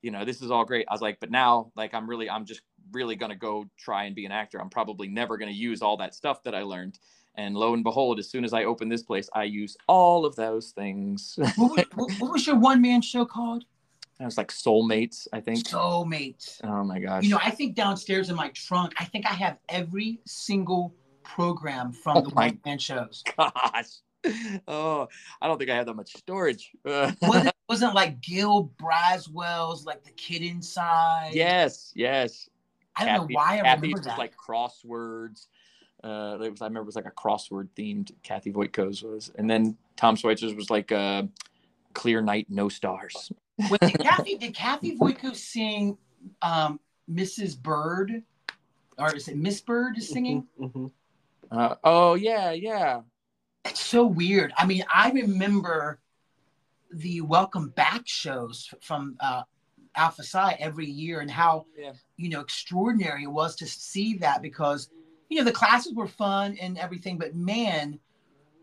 [0.00, 0.86] you know this is all great.
[0.88, 2.62] I was like but now like i'm really i'm just
[2.92, 4.60] really going to go try and be an actor.
[4.60, 6.98] I'm probably never going to use all that stuff that i learned.
[7.36, 10.36] And lo and behold as soon as i open this place i use all of
[10.36, 11.38] those things.
[11.56, 13.64] What, was, what was your one-man show called
[14.20, 15.66] it was like soulmates, I think.
[15.66, 16.60] Soulmates.
[16.64, 17.24] Oh my gosh.
[17.24, 21.92] You know, I think downstairs in my trunk, I think I have every single program
[21.92, 23.24] from oh the White Man shows.
[23.36, 24.00] Gosh.
[24.66, 25.08] Oh,
[25.42, 26.72] I don't think I have that much storage.
[26.84, 31.30] wasn't, wasn't like Gil Braswell's like the kid inside.
[31.34, 32.48] Yes, yes.
[32.96, 34.18] I don't Kathy, know why I Kathy's remember that.
[34.18, 35.46] like crosswords.
[36.02, 38.12] Uh, was I remember it was like a crossword themed.
[38.22, 41.24] Kathy Voytko's was, and then Tom Schweitzer's was like uh,
[41.94, 43.32] Clear Night, No Stars.
[43.58, 45.96] Wait, did Kathy did Kathy Voytko sing
[46.42, 47.60] um, Mrs.
[47.60, 48.22] Bird,
[48.98, 50.46] or is it Miss Bird is singing?
[50.60, 51.58] Mm-hmm, mm-hmm.
[51.58, 53.02] Uh, oh yeah, yeah.
[53.64, 54.52] It's so weird.
[54.58, 56.00] I mean, I remember
[56.90, 59.42] the Welcome Back shows from uh,
[59.94, 61.92] Alpha Psi every year, and how yeah.
[62.16, 64.90] you know extraordinary it was to see that because
[65.28, 68.00] you know the classes were fun and everything, but man,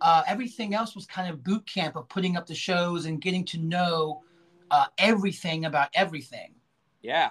[0.01, 3.45] uh, everything else was kind of boot camp of putting up the shows and getting
[3.45, 4.21] to know
[4.72, 6.56] uh, everything about everything.
[7.02, 7.30] Yeah.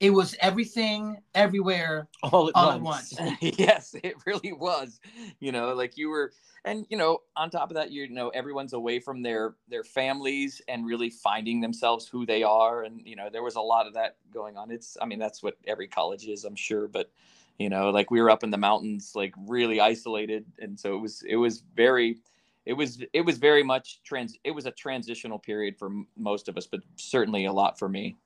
[0.00, 3.18] It was everything, everywhere, all at all once.
[3.18, 3.38] At once.
[3.58, 5.00] yes, it really was.
[5.38, 6.32] You know, like you were,
[6.64, 10.60] and you know, on top of that, you know, everyone's away from their their families
[10.68, 13.94] and really finding themselves who they are, and you know, there was a lot of
[13.94, 14.70] that going on.
[14.72, 17.10] It's, I mean, that's what every college is, I'm sure, but
[17.58, 21.00] you know, like we were up in the mountains, like really isolated, and so it
[21.00, 22.18] was it was very
[22.66, 26.48] it was it was very much trans it was a transitional period for m- most
[26.48, 28.16] of us but certainly a lot for me.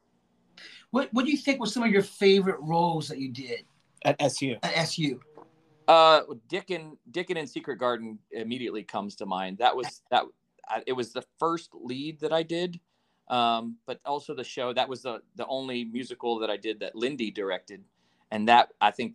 [0.91, 3.65] What what do you think were some of your favorite roles that you did?
[4.05, 5.21] At su at su
[5.89, 9.59] uh dickon dickon in secret garden immediately comes to mind.
[9.59, 10.25] That was that
[10.87, 12.81] it was the first lead that i did
[13.29, 16.95] um but also the show that was the the only musical that i did that
[16.95, 17.83] lindy directed
[18.31, 19.15] and that i think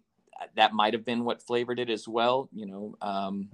[0.55, 3.49] that might have been what flavored it as well you know um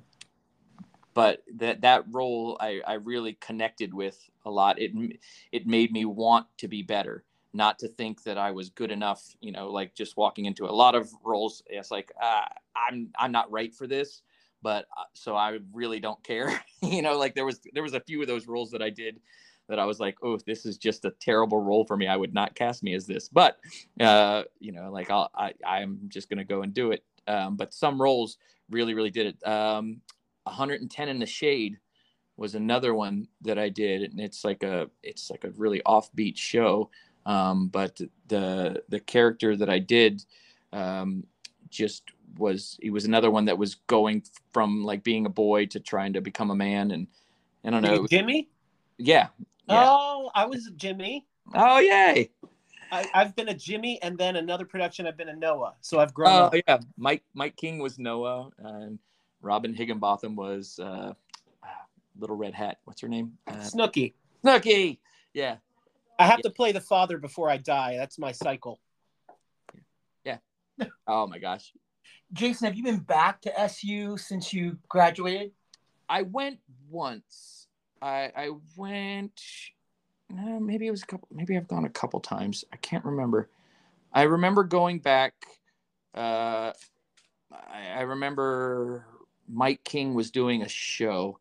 [1.14, 4.80] but that that role I, I really connected with a lot.
[4.80, 4.92] It
[5.52, 9.36] it made me want to be better, not to think that I was good enough.
[9.42, 12.46] You know, like just walking into a lot of roles, it's like uh,
[12.76, 14.22] I'm I'm not right for this,
[14.62, 16.62] but uh, so I really don't care.
[16.82, 19.20] you know, like there was there was a few of those roles that I did
[19.68, 22.08] that I was like, oh, this is just a terrible role for me.
[22.08, 23.60] I would not cast me as this, but
[24.00, 27.04] uh, you know, like I'll, I I'm just gonna go and do it.
[27.28, 28.38] Um, but some roles
[28.70, 29.48] really really did it.
[29.48, 30.02] Um,
[30.50, 31.78] 110 in the shade
[32.38, 36.38] was another one that I did, and it's like a it's like a really offbeat
[36.38, 36.90] show.
[37.26, 40.24] Um, but the the character that I did
[40.72, 41.26] um,
[41.70, 42.04] just
[42.38, 46.14] was he was another one that was going from like being a boy to trying
[46.14, 47.08] to become a man, and
[47.66, 48.08] I don't know.
[48.08, 48.50] Jimmy.
[48.98, 49.28] Yeah,
[49.68, 49.86] yeah.
[49.88, 51.26] Oh, I was Jimmy.
[51.54, 52.30] Oh yay!
[52.92, 55.08] I, have been a Jimmy, and then another production.
[55.08, 56.30] I've been a Noah, so I've grown.
[56.30, 56.56] Oh up.
[56.68, 59.00] yeah, Mike Mike King was Noah, and
[59.42, 61.14] Robin Higginbotham was uh,
[62.20, 62.80] Little Red Hat.
[62.86, 63.34] What's her name?
[63.48, 64.14] Uh, Snookie.
[64.44, 65.00] Snookie.
[65.34, 65.58] Yeah.
[66.18, 67.96] I have to play the father before I die.
[67.98, 68.80] That's my cycle.
[70.26, 70.38] Yeah.
[71.08, 71.72] Oh my gosh.
[72.34, 75.52] Jason, have you been back to SU since you graduated?
[76.10, 77.68] I went once.
[78.02, 79.42] I I went.
[80.30, 81.28] No, maybe it was a couple.
[81.32, 82.66] Maybe I've gone a couple times.
[82.72, 83.50] I can't remember.
[84.14, 85.34] I remember going back.
[86.14, 86.74] Uh,
[87.52, 89.06] I, I remember
[89.52, 91.40] Mike King was doing a show,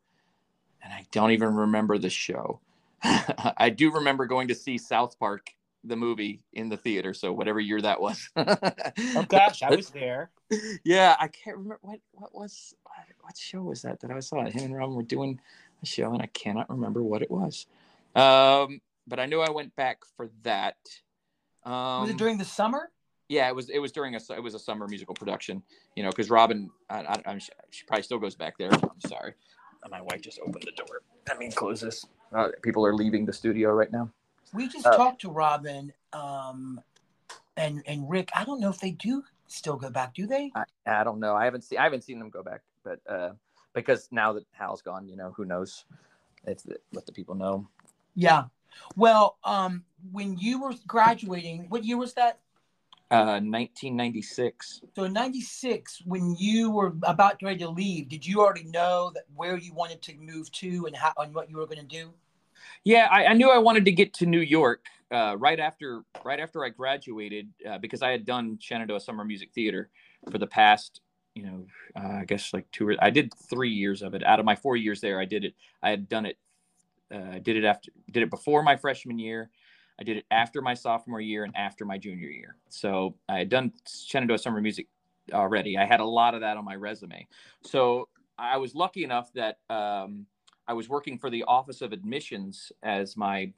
[0.83, 2.61] and I don't even remember the show.
[3.03, 5.51] I do remember going to see South Park,
[5.85, 7.15] the movie, in the theater.
[7.15, 8.29] So whatever year that was.
[8.37, 10.31] Oh gosh, I was there.
[10.85, 12.75] yeah, I can't remember what what was
[13.23, 14.45] what, show was that that I saw.
[14.45, 15.41] Him and Robin were doing
[15.83, 17.67] a show, and I cannot remember what it was.
[18.17, 20.77] Um, but I knew I went back for that.
[21.65, 22.91] Um, Was it during the summer?
[23.29, 23.69] Yeah, it was.
[23.71, 24.21] It was during a.
[24.37, 25.63] It was a summer musical production.
[25.97, 28.71] You know, because Robin, I, I, I'm, she probably still goes back there.
[28.73, 29.35] I'm sorry.
[29.91, 31.03] My wife just opened the door.
[31.29, 32.05] Let me close this.
[32.35, 34.11] Uh, people are leaving the studio right now.
[34.53, 36.81] We just Uh, talked to Robin um,
[37.57, 38.31] and and Rick.
[38.35, 40.15] I don't know if they do still go back.
[40.15, 40.51] Do they?
[40.55, 41.35] I, I don't know.
[41.35, 41.79] I haven't seen.
[41.79, 43.31] I haven't seen them go back, but uh,
[43.73, 45.85] because now that Hal's gone, you know, who knows?
[46.45, 47.69] If the, let the people know.
[48.15, 48.45] Yeah.
[48.97, 52.41] Well, um, when you were graduating, what year was that?
[53.11, 54.83] Uh, 1996.
[54.95, 59.25] So in '96, when you were about ready to leave, did you already know that
[59.35, 62.13] where you wanted to move to and how and what you were going to do?
[62.85, 66.41] Yeah, I, I knew I wanted to get to New York uh, right after right
[66.41, 69.91] after I graduated uh, because I had done Shenandoah Summer Music Theater
[70.31, 71.01] for the past,
[71.35, 71.67] you know,
[71.97, 72.89] uh, I guess like two.
[72.89, 74.25] Or, I did three years of it.
[74.25, 75.55] Out of my four years there, I did it.
[75.83, 76.37] I had done it.
[77.13, 79.51] Uh, I did it after did it before my freshman year.
[80.01, 82.57] I did it after my sophomore year and after my junior year.
[82.69, 84.87] So I had done Shenandoah Summer Music
[85.33, 85.77] already.
[85.77, 87.27] I had a lot of that on my resume.
[87.63, 88.09] So
[88.39, 89.59] I was lucky enough that.
[89.71, 90.27] Um,
[90.69, 93.53] I was working for the Office of Admissions as my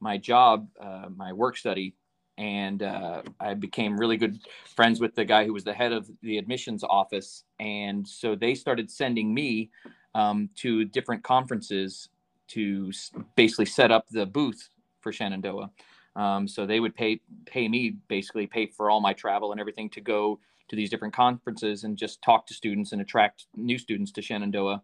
[0.00, 1.94] my job, uh, my work study,
[2.38, 4.38] and uh, I became really good
[4.74, 7.44] friends with the guy who was the head of the admissions office.
[7.60, 9.70] And so they started sending me
[10.14, 12.08] um, to different conferences
[12.48, 12.92] to
[13.36, 14.68] basically set up the booth
[15.02, 15.70] for Shenandoah.
[16.14, 19.88] Um, so they would pay pay me basically pay for all my travel and everything
[19.90, 20.38] to go
[20.68, 24.82] to these different conferences and just talk to students and attract new students to Shenandoah.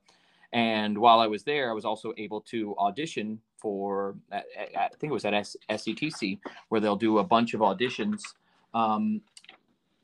[0.53, 5.13] And while I was there, I was also able to audition for, I think it
[5.13, 8.23] was at SETC, where they'll do a bunch of auditions.
[8.73, 9.21] Um,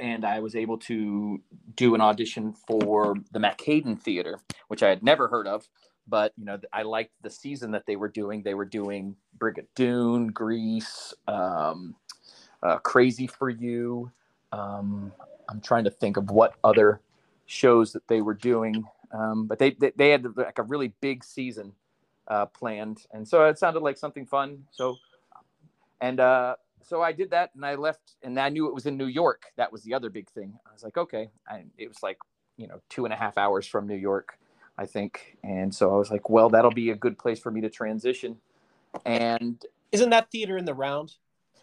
[0.01, 1.41] and I was able to
[1.77, 5.69] do an audition for the Mac-Haydn Theater, which I had never heard of.
[6.07, 8.43] But you know, I liked the season that they were doing.
[8.43, 11.95] They were doing Brigadoon, Grease, um,
[12.63, 14.11] uh, Crazy for You.
[14.53, 15.13] Um,
[15.49, 17.01] I'm trying to think of what other
[17.47, 18.85] shows that they were doing.
[19.13, 21.73] Um, but they, they they had like a really big season
[22.29, 24.65] uh, planned, and so it sounded like something fun.
[24.73, 24.97] So,
[26.01, 28.97] and uh, so I did that, and I left, and I knew it was in
[28.97, 29.53] New York.
[29.57, 30.59] That was the other big thing.
[30.67, 32.19] I was like, okay, I, it was like
[32.57, 34.39] you know two and a half hours from New York,
[34.77, 37.61] I think, and so I was like, well, that'll be a good place for me
[37.61, 38.39] to transition,
[39.05, 41.15] and Isn't that theater in the round?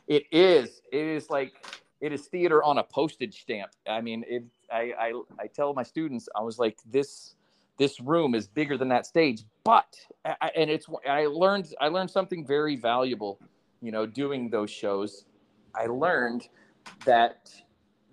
[0.08, 0.82] it is.
[0.92, 1.54] It is like
[2.00, 3.72] it is theater on a postage stamp.
[3.88, 4.44] I mean, it.
[4.72, 7.36] I I, I tell my students, I was like, this
[7.78, 9.96] this room is bigger than that stage, but
[10.26, 10.88] I, and it's.
[11.08, 13.40] I learned I learned something very valuable,
[13.82, 15.26] you know, doing those shows.
[15.76, 16.48] I learned
[17.06, 17.54] that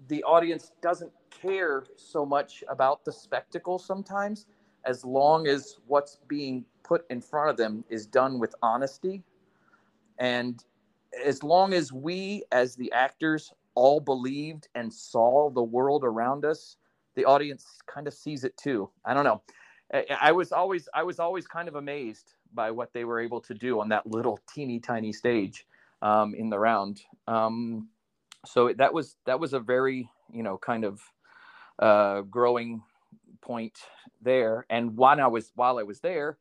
[0.09, 4.47] the audience doesn't care so much about the spectacle sometimes,
[4.89, 9.23] as long as what's being put in front of them is done with honesty.
[10.19, 10.65] And
[11.25, 16.77] as long as we as the actors all believed and saw the world around us
[17.15, 18.89] the audience kind of sees it too.
[19.05, 19.43] I don't know.
[19.93, 23.41] I, I was always i was always kind of amazed by what they were able
[23.43, 25.67] to do on that little teeny tiny stage
[26.03, 27.03] um, in the round.
[27.27, 27.89] Um,
[28.47, 31.03] so that was that was a very you know kind of
[31.79, 32.83] uh, growing
[33.49, 33.79] point
[34.23, 36.39] there and while i was while i was there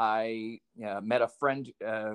[0.00, 2.14] I uh, met a friend uh,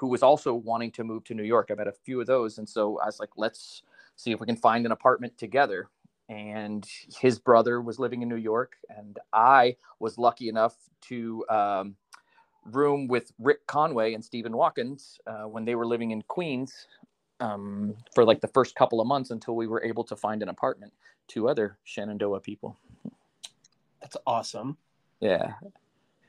[0.00, 1.68] who was also wanting to move to New York.
[1.70, 3.84] I met a few of those, and so I was like, "Let's
[4.16, 5.90] see if we can find an apartment together."
[6.28, 6.84] And
[7.20, 11.96] his brother was living in New York, and I was lucky enough to um,
[12.64, 16.88] room with Rick Conway and Stephen Watkins uh, when they were living in Queens
[17.38, 20.48] um, for like the first couple of months until we were able to find an
[20.48, 20.92] apartment.
[21.28, 22.76] Two other Shenandoah people.
[24.10, 24.76] That's awesome.
[25.20, 25.52] Yeah,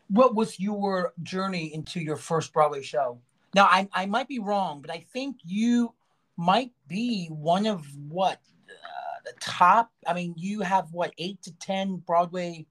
[0.09, 3.19] What was your journey into your first Broadway show?
[3.55, 5.93] Now, I, I might be wrong, but I think you
[6.35, 9.91] might be one of what uh, the top.
[10.05, 12.65] I mean, you have what eight to ten Broadway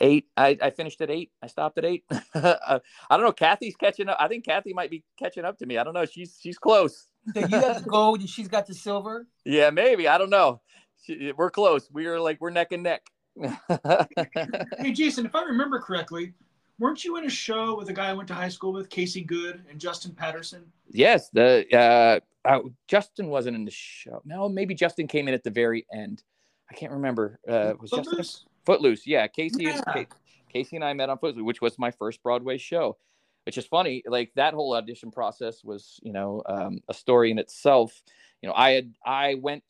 [0.00, 0.26] Eight.
[0.36, 1.30] I, I finished at eight.
[1.42, 2.04] I stopped at eight.
[2.34, 3.32] I don't know.
[3.32, 4.16] Kathy's catching up.
[4.18, 5.78] I think Kathy might be catching up to me.
[5.78, 6.04] I don't know.
[6.04, 7.08] She's she's close.
[7.34, 9.26] So you got the gold and she's got the silver.
[9.44, 10.08] Yeah, maybe.
[10.08, 10.60] I don't know.
[11.04, 11.88] She, we're close.
[11.92, 13.06] We are like we're neck and neck.
[14.78, 16.32] Hey, Jason, if I remember correctly,
[16.78, 19.22] weren't you in a show with a guy I went to high school with, Casey
[19.22, 20.64] Good and Justin Patterson?
[20.90, 21.28] yes.
[21.30, 24.22] The uh, uh, Justin wasn't in the show.
[24.24, 26.22] No, maybe Justin came in at the very end.
[26.70, 27.38] I can't remember.
[27.48, 28.44] Uh, was Justin Footloose?
[28.64, 29.06] Footloose?
[29.06, 29.64] Yeah, Casey.
[29.64, 29.80] Yeah.
[29.82, 30.06] Ca-
[30.52, 32.96] Casey and I met on Footloose, which was my first Broadway show.
[33.44, 34.02] Which is funny.
[34.06, 38.02] Like that whole audition process was, you know, um, a story in itself.
[38.42, 39.62] You know, I had I went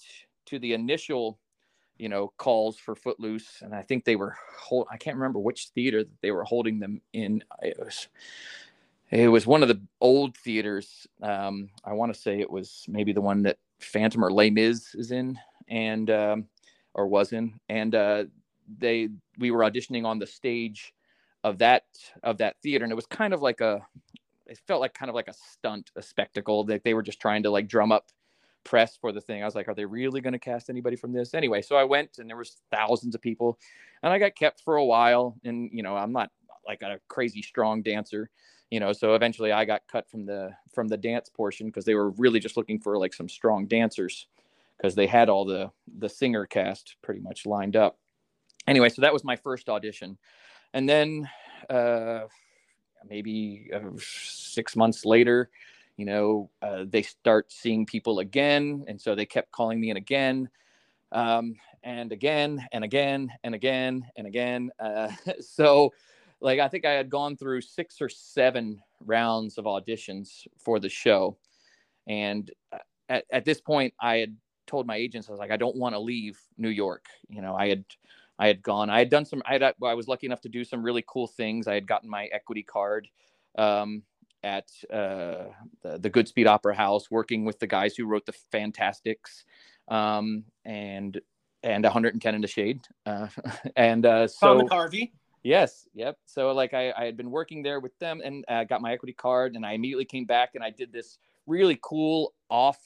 [0.47, 1.39] to the initial,
[1.99, 4.87] you know, calls for Footloose, and I think they were hold.
[4.91, 7.43] I can't remember which theater that they were holding them in.
[7.63, 8.09] It was
[9.11, 11.07] it was one of the old theaters.
[11.23, 14.95] Um, I want to say it was maybe the one that Phantom or Les Mis
[14.95, 16.49] is in, and um,
[16.95, 18.25] or was in, and uh,
[18.79, 20.93] they we were auditioning on the stage
[21.45, 21.85] of that
[22.23, 23.87] of that theater, and it was kind of like a
[24.47, 27.43] it felt like kind of like a stunt, a spectacle that they were just trying
[27.43, 28.11] to like drum up
[28.67, 29.43] press for the thing.
[29.43, 31.33] I was like, are they really going to cast anybody from this?
[31.35, 33.59] Anyway, so I went and there was thousands of people
[34.03, 36.31] and I got kept for a while and you know, I'm not
[36.67, 38.29] like a crazy strong dancer,
[38.71, 41.95] you know, so eventually I got cut from the from the dance portion because they
[41.95, 44.27] were really just looking for like some strong dancers
[44.77, 47.99] because they had all the the singer cast pretty much lined up.
[48.67, 50.19] Anyway, so that was my first audition.
[50.75, 51.31] And then
[51.71, 52.23] uh
[53.09, 55.51] maybe uh, 6 months later,
[55.97, 59.97] you know, uh, they start seeing people again and so they kept calling me in
[59.97, 60.49] again.
[61.13, 61.55] Um
[61.87, 64.71] and again and again and again and again.
[64.79, 65.09] Uh,
[65.41, 65.93] so,
[66.41, 70.89] like, I think I had gone through six or seven rounds of auditions for the
[70.89, 71.39] show.
[72.09, 72.79] And uh,
[73.09, 75.95] at, at this point, I had told my agents, I was like, I don't want
[75.95, 77.07] to leave New York.
[77.29, 77.85] You know, I had.
[78.39, 78.91] I had gone.
[78.91, 79.43] I had done some.
[79.47, 79.63] I had.
[79.63, 81.67] I was lucky enough to do some really cool things.
[81.67, 83.09] I had gotten my equity card
[83.57, 84.03] um,
[84.47, 85.51] at uh,
[85.83, 89.45] the, the Goodspeed Opera House, working with the guys who wrote the Fantasticks,
[89.89, 91.21] um, and
[91.65, 92.81] and 110 in the shade.
[93.05, 93.27] Uh,
[93.77, 95.11] and uh, so Tom McCarvey.
[95.43, 96.17] yes, yep.
[96.27, 99.15] So like I, I had been working there with them and uh, got my equity
[99.15, 102.79] card, and I immediately came back and I did this really cool off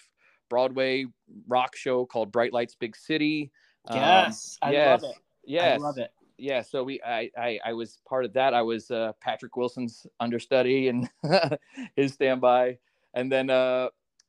[0.49, 1.05] Broadway
[1.46, 3.53] rock show called Bright Lights Big City.
[3.87, 5.16] Um, Yes, I yes, love it.
[5.44, 6.11] Yes, I love it.
[6.40, 10.07] Yeah so we I, I i was part of that i was uh patrick wilson's
[10.20, 11.09] understudy and
[11.96, 12.79] his standby
[13.14, 13.88] and then uh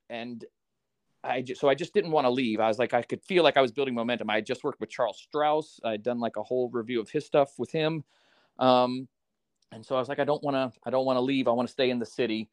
[0.10, 0.43] and
[1.24, 3.43] i just so i just didn't want to leave i was like i could feel
[3.43, 6.36] like i was building momentum i had just worked with charles strouse i'd done like
[6.36, 8.04] a whole review of his stuff with him
[8.60, 9.08] um
[9.71, 11.52] and so i was like i don't want to i don't want to leave i
[11.52, 12.50] want to stay in the city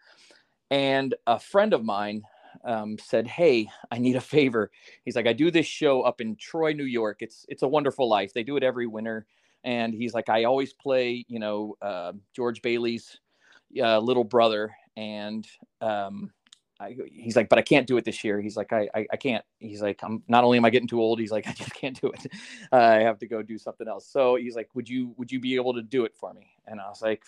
[0.71, 2.23] and a friend of mine
[2.65, 4.71] um, said, "Hey, I need a favor."
[5.05, 7.19] He's like, "I do this show up in Troy, New York.
[7.21, 8.33] It's it's a wonderful life.
[8.35, 9.27] They do it every winter."
[9.65, 13.19] And he's like, "I always play, you know, uh, George Bailey's
[13.81, 15.47] uh, little brother." And
[15.81, 16.31] um,
[16.81, 19.17] I, he's like, "But I can't do it this year." He's like, I, I, I
[19.17, 21.75] can't." He's like, "I'm not only am I getting too old." He's like, "I just
[21.75, 22.27] can't do it.
[22.73, 25.57] I have to go do something else." So he's like, "Would you would you be
[25.57, 27.25] able to do it for me?" And I was like,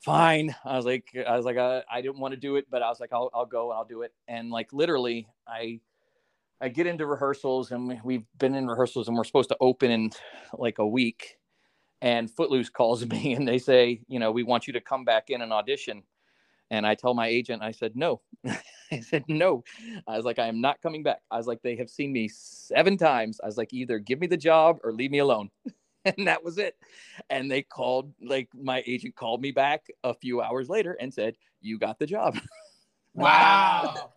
[0.00, 0.54] fine.
[0.64, 2.88] I was like, I was like, uh, I didn't want to do it, but I
[2.88, 4.12] was like, I'll, I'll go and I'll do it.
[4.28, 5.80] And like, literally, I,
[6.60, 9.90] I get into rehearsals and we- we've been in rehearsals and we're supposed to open
[9.90, 10.10] in
[10.58, 11.38] like a week.
[12.02, 15.30] And Footloose calls me and they say, you know, we want you to come back
[15.30, 16.02] in and audition.
[16.70, 18.20] And I tell my agent, I said, no.
[18.90, 19.62] I said, no.
[20.06, 21.20] I was like, I am not coming back.
[21.30, 23.40] I was like, they have seen me seven times.
[23.42, 25.50] I was like, either give me the job or leave me alone.
[26.04, 26.76] and that was it.
[27.30, 31.36] And they called, like, my agent called me back a few hours later and said,
[31.60, 32.38] You got the job.
[33.14, 34.10] Wow.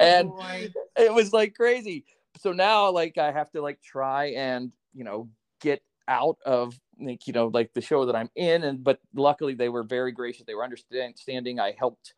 [0.00, 0.72] and Boy.
[0.96, 2.04] it was like crazy.
[2.40, 5.28] So now, like, I have to like try and, you know,
[5.60, 8.64] get out of like, you know, like the show that I'm in.
[8.64, 10.44] And, but luckily they were very gracious.
[10.46, 11.60] They were understanding.
[11.60, 12.14] I helped,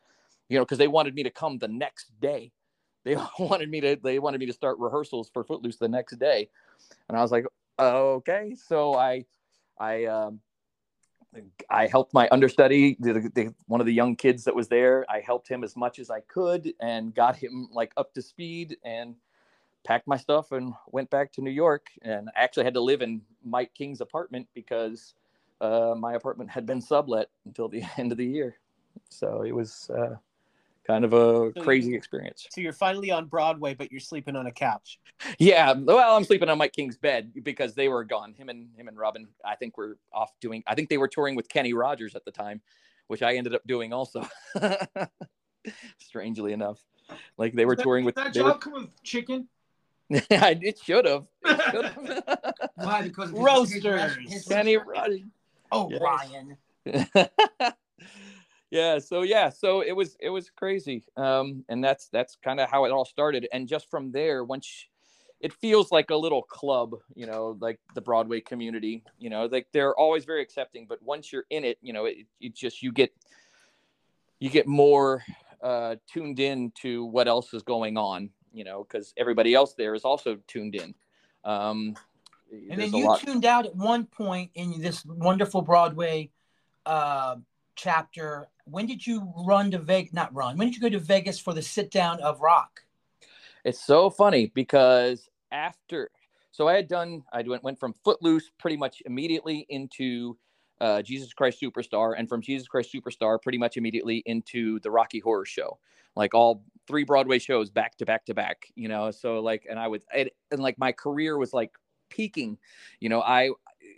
[0.48, 2.52] you know, because they wanted me to come the next day.
[3.04, 6.48] They wanted me to, they wanted me to start rehearsals for Footloose the next day.
[7.09, 7.46] And I was like,
[7.78, 8.57] okay.
[8.66, 9.24] So I,
[9.78, 10.40] I, um,
[11.68, 15.05] I helped my understudy, the, the, one of the young kids that was there.
[15.11, 18.76] I helped him as much as I could and got him like up to speed
[18.84, 19.14] and
[19.85, 21.89] packed my stuff and went back to New York.
[22.03, 25.14] And I actually had to live in Mike King's apartment because
[25.61, 28.57] uh, my apartment had been sublet until the end of the year.
[29.09, 30.16] So it was uh,
[30.87, 32.47] kind of a So crazy experience.
[32.51, 34.99] So you're finally on Broadway, but you're sleeping on a couch.
[35.39, 38.35] Yeah, well, I'm sleeping on Mike King's bed because they were gone.
[38.35, 40.62] Him and him and Robin, I think, were off doing.
[40.66, 42.61] I think they were touring with Kenny Rogers at the time,
[43.07, 44.26] which I ended up doing also.
[45.99, 46.83] Strangely enough,
[47.37, 48.14] like they were that- touring with.
[48.14, 49.49] that job come with chicken.
[50.11, 51.24] it should have.
[52.74, 53.02] Why?
[53.02, 54.16] Because of Roasters.
[54.48, 54.76] Kenny?
[54.76, 55.20] Rogers.
[55.70, 56.00] Oh, Yes.
[56.00, 56.56] Ryan.
[58.70, 62.70] yeah so yeah so it was it was crazy um and that's that's kind of
[62.70, 64.86] how it all started and just from there once
[65.40, 69.66] it feels like a little club you know like the broadway community you know like
[69.72, 72.92] they're always very accepting but once you're in it you know it, it just you
[72.92, 73.12] get
[74.38, 75.22] you get more
[75.62, 79.94] uh tuned in to what else is going on you know because everybody else there
[79.94, 80.94] is also tuned in
[81.44, 81.94] um
[82.70, 86.30] And then you lot tuned out at one point in this wonderful Broadway
[86.86, 87.36] uh,
[87.76, 88.48] chapter.
[88.64, 90.12] When did you run to Vegas?
[90.12, 90.56] Not run.
[90.56, 92.82] When did you go to Vegas for the sit down of Rock?
[93.64, 96.11] It's so funny because after,
[96.50, 100.38] so I had done, I went, went from Footloose pretty much immediately into
[100.80, 105.18] uh, Jesus Christ Superstar, and from Jesus Christ Superstar pretty much immediately into the Rocky
[105.18, 105.78] Horror Show,
[106.14, 109.12] like all three Broadway shows back to back to back, you know.
[109.12, 111.70] So like, and I would, and, and like my career was like
[112.11, 112.59] peaking,
[112.99, 113.20] you know.
[113.20, 113.51] I,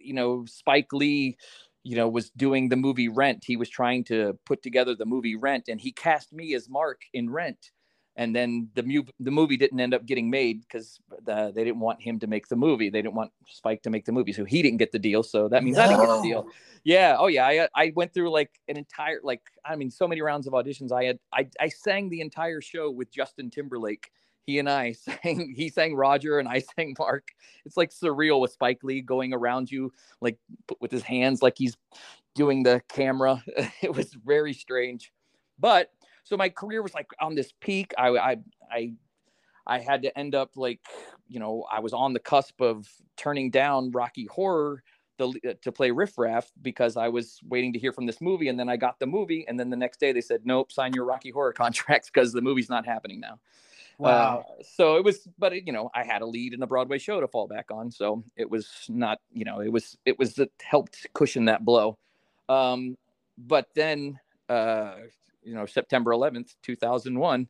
[0.03, 1.39] you know, Spike Lee,
[1.85, 3.45] you know, was doing the movie Rent.
[3.47, 7.03] He was trying to put together the movie Rent, and he cast me as Mark
[7.15, 7.71] in Rent
[8.17, 11.81] and then the mu- the movie didn't end up getting made because the, they didn't
[11.81, 12.91] want him to make the movie.
[12.91, 15.23] They didn't want Spike to make the movie, so he didn't get the deal.
[15.23, 16.47] So that means I didn't get the deal.
[16.85, 17.17] Yeah.
[17.19, 17.47] Oh yeah.
[17.47, 20.93] I I went through like an entire like I mean so many rounds of auditions.
[20.93, 24.11] I had I I sang the entire show with Justin Timberlake.
[24.45, 24.93] He and I
[25.23, 25.55] sang.
[25.57, 27.29] He sang Roger and I sang Mark.
[27.65, 30.39] It's like surreal with Spike Lee going around you like
[30.81, 31.77] with his hands like he's
[32.35, 33.43] doing the camera.
[33.83, 35.13] It was very strange,
[35.59, 35.91] but
[36.25, 37.93] so my career was like on this peak.
[37.99, 38.37] I I
[38.71, 38.93] I
[39.67, 40.81] I had to end up like
[41.29, 44.83] you know I was on the cusp of turning down Rocky Horror
[45.19, 48.59] the, to play Riff Raff because I was waiting to hear from this movie, and
[48.59, 51.05] then I got the movie, and then the next day they said nope, sign your
[51.05, 53.39] Rocky Horror contracts because the movie's not happening now.
[54.01, 54.47] Wow.
[54.49, 56.97] Uh, so it was, but it, you know, I had a lead in a Broadway
[56.97, 60.39] show to fall back on, so it was not, you know, it was it was
[60.39, 61.99] it helped cushion that blow.
[62.49, 62.97] Um,
[63.37, 64.19] but then,
[64.49, 64.95] uh,
[65.43, 67.49] you know, September 11th, 2001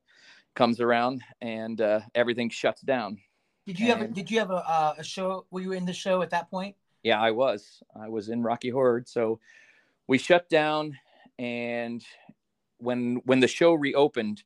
[0.55, 3.18] comes around and uh, everything shuts down.
[3.66, 5.47] did you have a, Did you have a, uh, a show?
[5.51, 6.76] Were you in the show at that point?
[7.03, 7.82] Yeah, I was.
[7.99, 9.05] I was in Rocky Horror.
[9.07, 9.41] So
[10.07, 10.99] we shut down
[11.38, 12.05] and
[12.78, 14.43] when when the show reopened,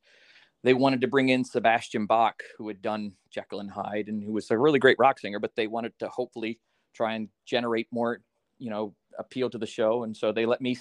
[0.63, 4.33] they wanted to bring in Sebastian Bach, who had done Jekyll and Hyde and who
[4.33, 6.61] was a really great rock singer, but they wanted to hopefully
[6.95, 8.21] try and generate more,
[8.59, 10.05] you know, appeal to the show.
[10.05, 10.79] And so they let me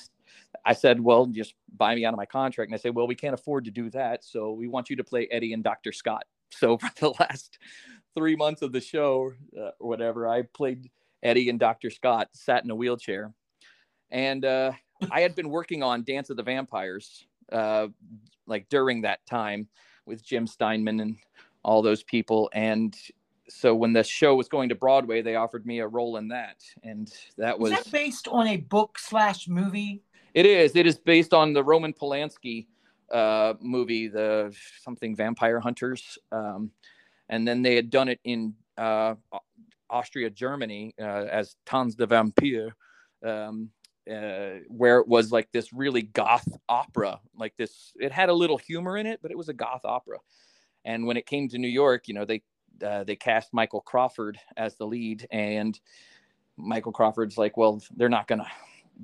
[0.65, 2.69] I said, well, just buy me out of my contract.
[2.69, 4.23] And I said, well, we can't afford to do that.
[4.23, 5.91] So we want you to play Eddie and Dr.
[5.91, 6.25] Scott.
[6.55, 7.57] So for the last
[8.15, 10.91] three months of the show uh, or whatever, I played
[11.23, 11.89] Eddie and Dr.
[11.89, 13.33] Scott, sat in a wheelchair.
[14.11, 14.73] And uh,
[15.09, 17.87] I had been working on Dance of the Vampires uh,
[18.45, 19.67] like during that time
[20.05, 21.17] with Jim Steinman and
[21.63, 22.51] all those people.
[22.53, 22.95] And
[23.49, 26.57] so when the show was going to Broadway, they offered me a role in that.
[26.83, 30.03] And that Was was that based on a book slash movie?
[30.33, 30.75] It is.
[30.75, 32.67] It is based on the Roman Polanski
[33.11, 36.71] uh, movie, the something Vampire Hunters, um,
[37.29, 39.15] and then they had done it in uh,
[39.89, 42.75] Austria, Germany, uh, as Tanz der Vampire,
[43.23, 43.69] um,
[44.11, 47.19] uh, where it was like this really goth opera.
[47.37, 50.17] Like this, it had a little humor in it, but it was a goth opera.
[50.83, 52.41] And when it came to New York, you know, they
[52.83, 55.79] uh, they cast Michael Crawford as the lead, and
[56.57, 58.47] Michael Crawford's like, well, they're not gonna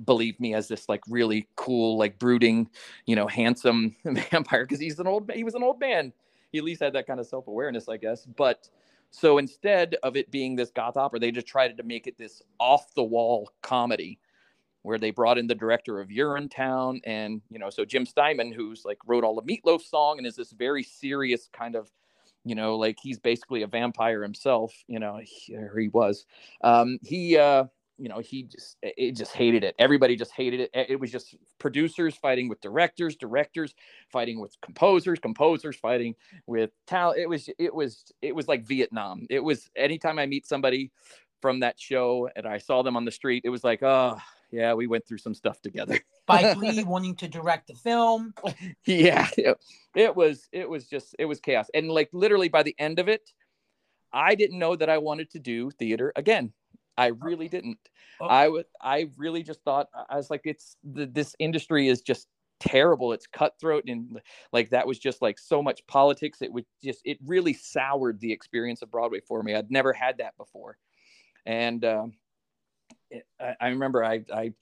[0.04, 2.68] believe me as this like really cool, like brooding,
[3.06, 6.12] you know, handsome vampire because he's an old he was an old man.
[6.52, 8.26] He at least had that kind of self awareness, I guess.
[8.26, 8.68] But
[9.10, 12.42] so instead of it being this goth opera, they just tried to make it this
[12.58, 14.18] off the wall comedy
[14.82, 18.84] where they brought in the director of Urinetown and you know, so Jim Steinman, who's
[18.84, 21.90] like wrote all the Meatloaf song and is this very serious kind of
[22.44, 26.24] you know, like he's basically a vampire himself, you know, he, he was.
[26.62, 27.64] Um, he uh
[28.00, 29.74] you know he just it just hated it.
[29.78, 30.70] Everybody just hated it.
[30.72, 33.74] It was just producers fighting with directors directors
[34.10, 36.14] fighting with composers composers fighting
[36.46, 37.20] with talent.
[37.20, 39.26] It was it was it was like vietnam.
[39.28, 40.90] It was anytime i meet somebody
[41.42, 44.18] from that show and i saw them on the street it was like oh
[44.50, 45.98] yeah we went through some stuff together.
[46.22, 48.34] Spike Lee wanting to direct the film.
[48.86, 49.56] yeah it,
[49.94, 51.68] it was it was just it was chaos.
[51.74, 53.30] And like literally by the end of it
[54.12, 56.52] i didn't know that i wanted to do theater again
[56.96, 57.78] i really didn't.
[58.20, 58.26] Oh.
[58.26, 62.28] i would i really just thought i was like it's the, this industry is just
[62.60, 63.12] terrible.
[63.12, 64.20] It's cutthroat and
[64.52, 66.42] like that was just like so much politics.
[66.42, 69.54] It would just it really soured the experience of broadway for me.
[69.54, 70.76] I'd never had that before.
[71.46, 72.12] And um
[73.10, 74.52] it, I, I remember i i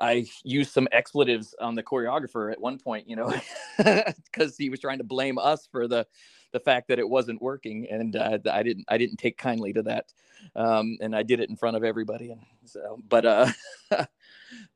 [0.00, 3.34] I used some expletives on the choreographer at one point, you know,
[3.76, 6.06] because he was trying to blame us for the
[6.52, 9.82] the fact that it wasn't working, and uh, I didn't I didn't take kindly to
[9.82, 10.12] that,
[10.56, 13.46] um, and I did it in front of everybody, and so but uh,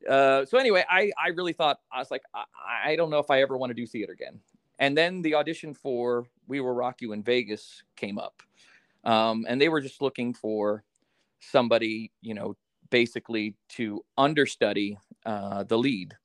[0.08, 3.30] uh, so anyway, I I really thought I was like I, I don't know if
[3.30, 4.40] I ever want to do theater again.
[4.78, 8.42] And then the audition for We Will Rock You in Vegas came up,
[9.04, 10.82] um, and they were just looking for
[11.40, 12.56] somebody, you know,
[12.90, 16.16] basically to understudy uh, the lead.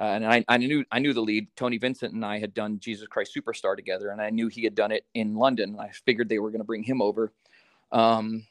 [0.00, 1.48] Uh, and I, I knew I knew the lead.
[1.56, 4.74] Tony Vincent and I had done Jesus Christ Superstar together, and I knew he had
[4.74, 5.76] done it in London.
[5.78, 7.32] I figured they were going to bring him over.
[7.92, 8.46] Um,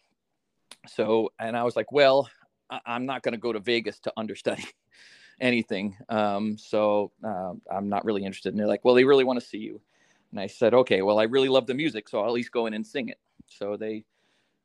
[0.88, 2.30] so, and I was like, well,
[2.70, 4.64] I- I'm not going to go to Vegas to understudy
[5.42, 5.98] anything.
[6.08, 8.54] Um, so uh, I'm not really interested.
[8.54, 9.82] And they're like, well, they really want to see you.
[10.30, 12.68] And I said, okay, well, I really love the music, so I'll at least go
[12.68, 13.18] in and sing it.
[13.48, 14.06] So they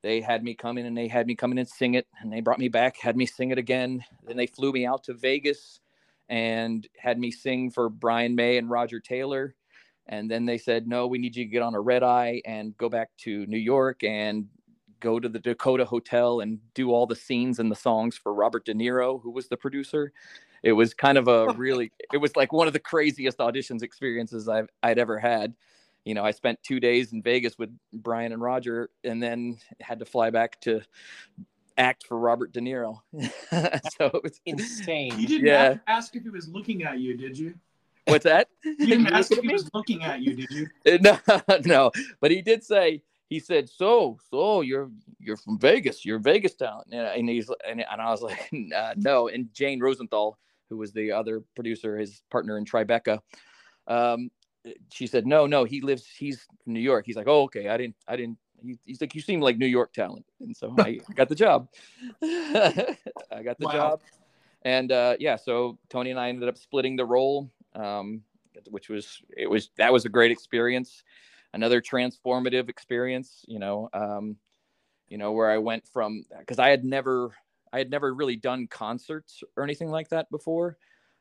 [0.03, 2.31] they had me come in and they had me come in and sing it, and
[2.31, 4.03] they brought me back, had me sing it again.
[4.23, 5.79] Then they flew me out to Vegas
[6.29, 9.55] and had me sing for Brian May and Roger Taylor.
[10.07, 12.77] And then they said, no, we need you to get on a red eye and
[12.77, 14.47] go back to New York and
[14.99, 18.65] go to the Dakota Hotel and do all the scenes and the songs for Robert
[18.65, 20.11] De Niro, who was the producer.
[20.63, 24.47] It was kind of a really, it was like one of the craziest auditions experiences
[24.47, 25.53] I've I'd ever had.
[26.05, 29.99] You know, I spent two days in Vegas with Brian and Roger, and then had
[29.99, 30.81] to fly back to
[31.77, 32.99] act for Robert De Niro.
[33.97, 35.19] so it was Insane.
[35.19, 35.75] You didn't Yeah.
[35.87, 37.55] ask if he was looking at you, did you?
[38.07, 38.49] what's that?
[38.63, 40.67] You didn't ask if he was looking at you, did you?
[41.01, 41.17] no,
[41.65, 46.53] no, but he did say he said, "So, so you're you're from Vegas, you're Vegas
[46.55, 50.37] talent," and, and he's and, and I was like, uh, "No." And Jane Rosenthal,
[50.69, 53.19] who was the other producer, his partner in Tribeca,
[53.87, 54.29] um,
[54.91, 56.05] she said, "No, no, he lives.
[56.07, 57.67] He's from New York." He's like, "Oh, okay.
[57.69, 60.73] I didn't, I didn't." He, he's like, "You seem like New York talent," and so
[60.77, 61.69] I got the job.
[62.23, 62.97] I
[63.43, 63.71] got the Wow.
[63.71, 64.01] job,
[64.63, 67.51] and uh, yeah, so Tony and I ended up splitting the role.
[67.73, 68.21] Um,
[68.69, 71.03] which was it was that was a great experience
[71.53, 74.37] another transformative experience you know um
[75.09, 77.31] you know where i went from because i had never
[77.73, 80.77] i had never really done concerts or anything like that before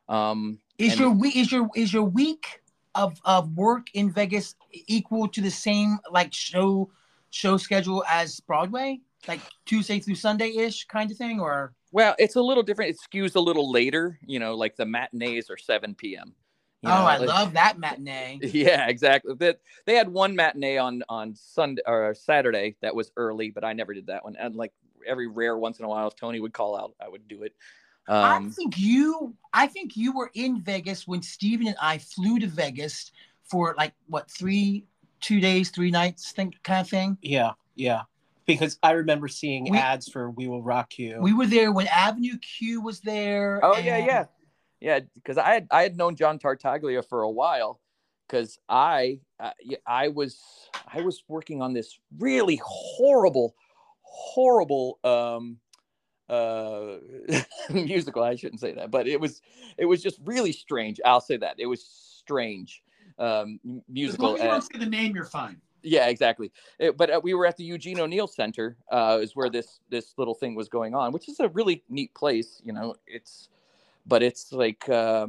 [0.09, 2.61] um Is and- your week is your is your week
[2.95, 4.55] of of work in Vegas
[4.87, 6.91] equal to the same like show
[7.35, 12.37] show schedule as Broadway, like Tuesday through Sunday ish kind of thing, or well it's
[12.37, 15.95] a little different it skews a little later you know like the matinees are 7
[15.95, 16.35] p.m
[16.83, 18.41] you oh, know, I like- love that matinee.
[18.43, 19.35] Yeah, exactly.
[19.39, 23.73] That they had one matinee on on Sunday or Saturday that was early, but I
[23.73, 24.37] never did that one.
[24.37, 24.73] And like
[25.07, 27.55] every rare once in a while, if Tony would call out, I would do it.
[28.07, 32.39] I Um, think you I think you were in Vegas when Steven and I flew
[32.41, 33.13] to Vegas
[33.51, 34.85] for like what three
[35.25, 37.19] two days, three nights think kind of thing.
[37.23, 38.03] Yeah, yeah.
[38.47, 41.87] Because I remember seeing We- ads for "We Will Rock You." We were there when
[41.87, 43.61] Avenue Q was there.
[43.65, 44.25] oh yeah, and- yeah,
[44.81, 45.01] yeah.
[45.15, 47.81] Because I had I had known John Tartaglia for a while.
[48.27, 49.51] Because I uh,
[49.87, 50.41] I was
[50.87, 53.55] I was working on this really horrible,
[54.03, 55.59] horrible um
[56.31, 56.97] uh
[57.71, 59.43] musical i shouldn't say that but it was
[59.77, 62.83] it was just really strange i'll say that it was strange
[63.19, 65.61] um m- As musical long as you don't say the name, you're fine.
[65.83, 69.51] yeah exactly It- but uh, we were at the eugene o'neill center uh is where
[69.51, 72.95] this this little thing was going on which is a really neat place you know
[73.07, 73.49] it's
[74.07, 75.27] but it's like uh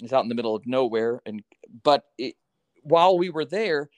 [0.00, 1.42] it's out in the middle of nowhere and
[1.82, 2.36] but it,
[2.82, 3.90] while we were there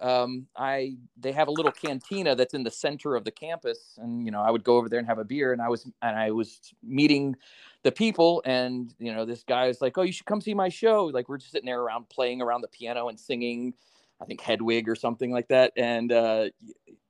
[0.00, 4.24] um i they have a little cantina that's in the center of the campus and
[4.24, 6.18] you know i would go over there and have a beer and i was and
[6.18, 7.36] i was meeting
[7.82, 10.68] the people and you know this guy was like oh you should come see my
[10.68, 11.06] show.
[11.06, 13.74] Like we're just sitting there around playing around the piano and singing
[14.20, 15.72] i think hedwig or something like that.
[15.76, 16.48] And uh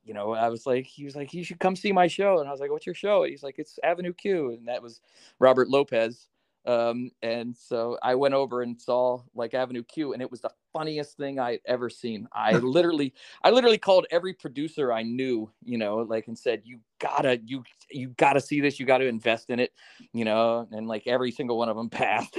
[0.04, 2.38] you know i was like he was like you should come see my show.
[2.38, 3.24] And i was like what's your show?
[3.24, 4.50] He's like it's avenue q.
[4.50, 5.00] And that was
[5.38, 6.28] robert lopez
[6.70, 10.50] um and so i went over and saw like avenue q and it was the
[10.72, 12.28] funniest thing i'd ever seen.
[12.32, 13.12] I literally
[13.42, 17.64] i literally called every producer i knew you know like and said you gotta you
[17.90, 18.78] you gotta see this.
[18.78, 19.72] You gotta invest in it
[20.12, 22.38] you know and like every single one of them passed.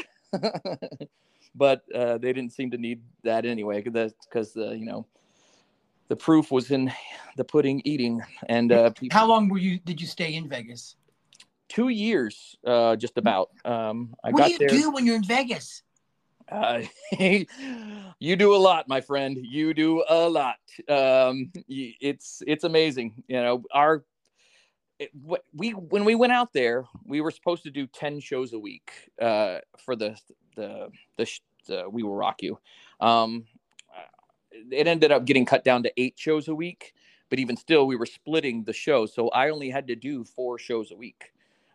[1.53, 5.05] But uh they didn't seem to need that anyway because the you know
[6.07, 6.91] the proof was in
[7.37, 10.95] the pudding eating and uh people, How long were you did you stay in Vegas?
[11.71, 15.23] Two years uh just about um i what do you there do when you're in
[15.23, 15.83] Vegas?
[16.51, 16.81] Uh,
[18.19, 19.37] you do a lot, my friend.
[19.41, 20.57] You do a lot.
[20.89, 23.23] Um, it's it's amazing.
[23.27, 24.03] You know, our
[24.99, 25.11] it,
[25.53, 28.91] we when we went out there, we were supposed to do ten shows a week
[29.21, 30.17] uh, for the
[30.55, 32.59] the the, sh- the We Will Rock You.
[32.99, 33.45] Um,
[34.69, 36.93] it ended up getting cut down to eight shows a week,
[37.29, 40.59] but even still, we were splitting the show, so I only had to do four
[40.59, 41.31] shows a week.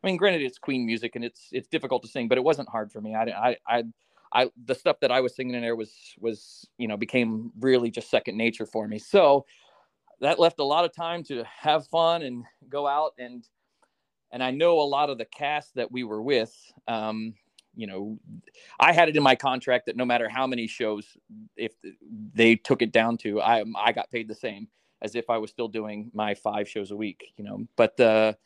[0.06, 2.68] I mean, granted, it's Queen music and it's it's difficult to sing, but it wasn't
[2.68, 3.16] hard for me.
[3.16, 3.84] I I I
[4.32, 7.90] I the stuff that I was singing in there was was you know became really
[7.90, 9.00] just second nature for me.
[9.00, 9.46] So
[10.20, 13.48] that left a lot of time to have fun and go out and
[14.30, 16.54] and I know a lot of the cast that we were with.
[16.86, 17.34] Um,
[17.74, 18.20] you know,
[18.78, 21.16] I had it in my contract that no matter how many shows,
[21.56, 21.72] if
[22.32, 24.68] they took it down to, I I got paid the same
[25.02, 27.32] as if I was still doing my five shows a week.
[27.36, 28.36] You know, but the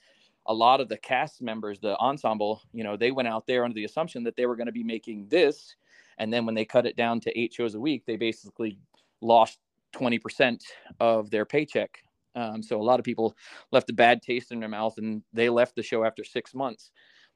[0.51, 3.75] a lot of the cast members, the ensemble, you know, they went out there under
[3.75, 5.77] the assumption that they were going to be making this,
[6.19, 8.79] and then when they cut it down to eight shows a week, they basically
[9.21, 9.59] lost
[9.93, 10.65] twenty percent
[10.99, 12.03] of their paycheck.
[12.37, 13.35] Um, so a lot of people
[13.73, 16.91] left a bad taste in their mouth, and they left the show after six months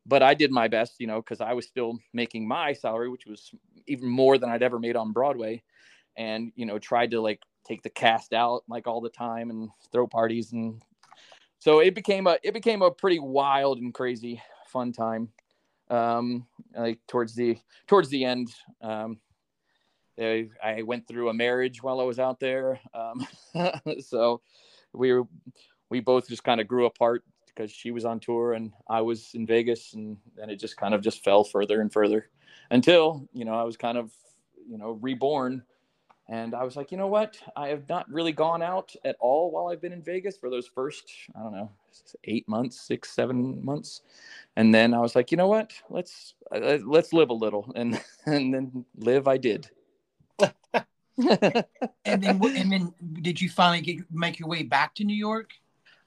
[0.07, 3.27] but I did my best, you know, because I was still making my salary, which
[3.27, 3.51] was
[3.87, 5.63] even more than I'd ever made on Broadway,
[6.17, 9.71] and you know, tried to like take the cast out like all the time and
[9.93, 10.83] throw parties, and
[11.65, 15.31] so it became a it became a pretty wild and crazy fun time.
[15.89, 16.47] Um,
[16.77, 17.57] like towards the
[17.87, 18.51] towards the end,
[18.83, 19.19] um,
[20.21, 23.27] I, I went through a marriage while I was out there, um,
[24.01, 24.43] so
[24.93, 25.25] we were
[25.89, 29.31] we both just kind of grew apart because she was on tour and I was
[29.33, 32.29] in Vegas, and then it just kind of just fell further and further
[32.71, 34.13] until you know I was kind of
[34.69, 35.63] you know reborn,
[36.29, 39.51] and I was like, you know what, I have not really gone out at all
[39.51, 41.71] while I've been in Vegas for those first I don't know
[42.25, 44.03] eight months, six, seven months,
[44.57, 48.01] and then I was like, you know what, let's uh, let's live a little, and
[48.27, 49.71] and then live I did.
[51.17, 51.65] and
[52.23, 55.51] then and then did you finally get make your way back to New York?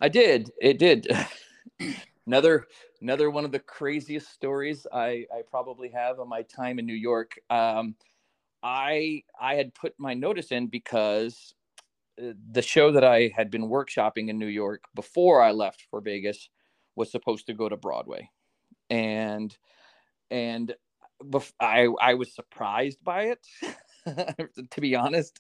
[0.01, 0.51] I did.
[0.59, 1.07] It did.
[2.28, 2.68] another
[3.01, 6.93] another one of the craziest stories I, I probably have on my time in New
[6.93, 7.39] York.
[7.49, 7.95] Um,
[8.68, 11.55] I I had put my notice in because
[12.22, 16.01] uh, the show that I had been workshopping in New York before I left for
[16.01, 16.49] Vegas
[16.95, 18.30] was supposed to go to Broadway,
[18.89, 19.57] and
[20.32, 20.76] and
[21.59, 23.39] I I was surprised by it.
[24.72, 25.39] to be honest.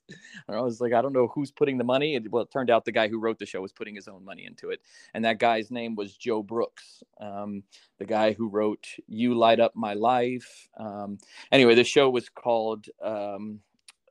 [0.49, 2.15] I was like, I don't know who's putting the money.
[2.15, 4.23] And well, it turned out the guy who wrote the show was putting his own
[4.25, 4.81] money into it.
[5.13, 7.63] And that guy's name was Joe Brooks, um,
[7.99, 10.67] the guy who wrote You Light Up My Life.
[10.77, 11.17] Um,
[11.51, 13.59] anyway, the show was called um,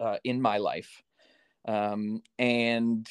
[0.01, 1.03] uh, In My Life.
[1.67, 3.09] Um, and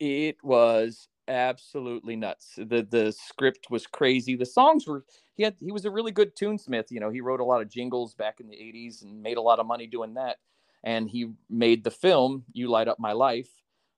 [0.00, 2.54] it was absolutely nuts.
[2.56, 4.34] The the script was crazy.
[4.34, 5.04] The songs were
[5.36, 6.90] he had he was a really good tunesmith.
[6.90, 9.42] You know, he wrote a lot of jingles back in the 80s and made a
[9.42, 10.38] lot of money doing that
[10.84, 13.50] and he made the film "You Light Up My Life,"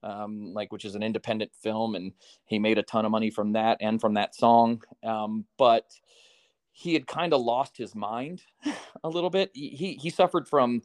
[0.02, 2.12] um, like which is an independent film, and
[2.46, 4.82] he made a ton of money from that and from that song.
[5.02, 5.86] Um, but
[6.72, 8.42] he had kind of lost his mind
[9.04, 9.50] a little bit.
[9.54, 10.82] He he suffered from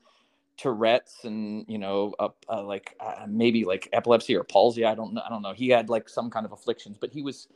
[0.57, 4.85] Tourette's and you know uh, uh, like uh, maybe like epilepsy or palsy.
[4.85, 5.21] I don't know.
[5.25, 5.53] I don't know.
[5.53, 7.47] He had like some kind of afflictions, but he was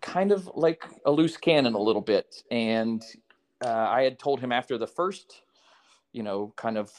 [0.00, 2.42] kind of like a loose cannon a little bit.
[2.50, 3.02] And
[3.64, 5.42] uh, I had told him after the first,
[6.12, 6.92] you know, kind of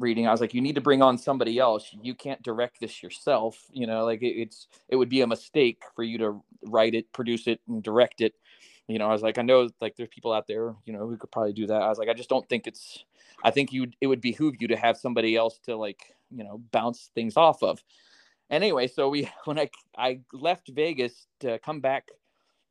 [0.00, 1.94] reading i was like you need to bring on somebody else.
[2.02, 3.58] You can't direct this yourself.
[3.70, 7.12] You know like it, it's it would be a mistake for you to write it
[7.12, 8.34] produce it and direct it.
[8.88, 11.16] You know i was like i know like there's people out there you know who
[11.16, 11.82] could probably do that.
[11.82, 13.04] I was like i just don't think it's
[13.44, 16.60] i think you it would behoove you to have somebody else to like you know
[16.72, 17.82] bounce things off of.
[18.50, 22.08] Anyway so we when i i left vegas to come back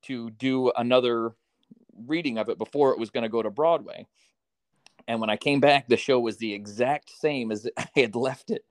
[0.02, 1.34] to do another
[2.08, 4.06] reading of it before it was going to go to broadway
[5.10, 8.52] and when I came back, the show was the exact same as I had left
[8.52, 8.64] it.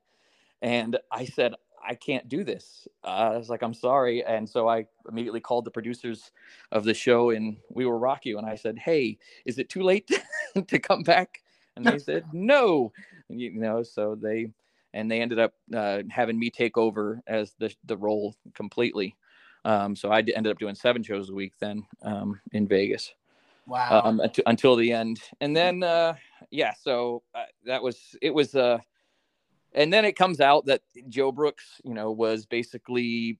[0.61, 1.53] And I said,
[1.85, 2.87] I can't do this.
[3.03, 4.23] Uh, I was like, I'm sorry.
[4.23, 6.31] And so I immediately called the producers
[6.71, 8.37] of the show and We Will Rock You.
[8.37, 10.09] And I said, Hey, is it too late
[10.67, 11.41] to come back?
[11.75, 12.93] And they said, No.
[13.29, 14.47] And, you know, so they,
[14.93, 19.17] and they ended up uh, having me take over as the, the role completely.
[19.65, 23.13] Um, so I ended up doing seven shows a week then um, in Vegas.
[23.69, 24.01] Wow.
[24.03, 25.19] Um, until, until the end.
[25.41, 26.15] And then, uh,
[26.49, 28.79] yeah, so uh, that was, it was, uh,
[29.73, 33.37] and then it comes out that Joe Brooks, you know, was basically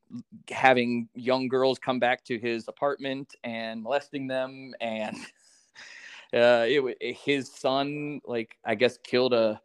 [0.50, 4.74] having young girls come back to his apartment and molesting them.
[4.80, 5.18] And
[6.34, 9.60] uh, it, his son, like, I guess, killed a,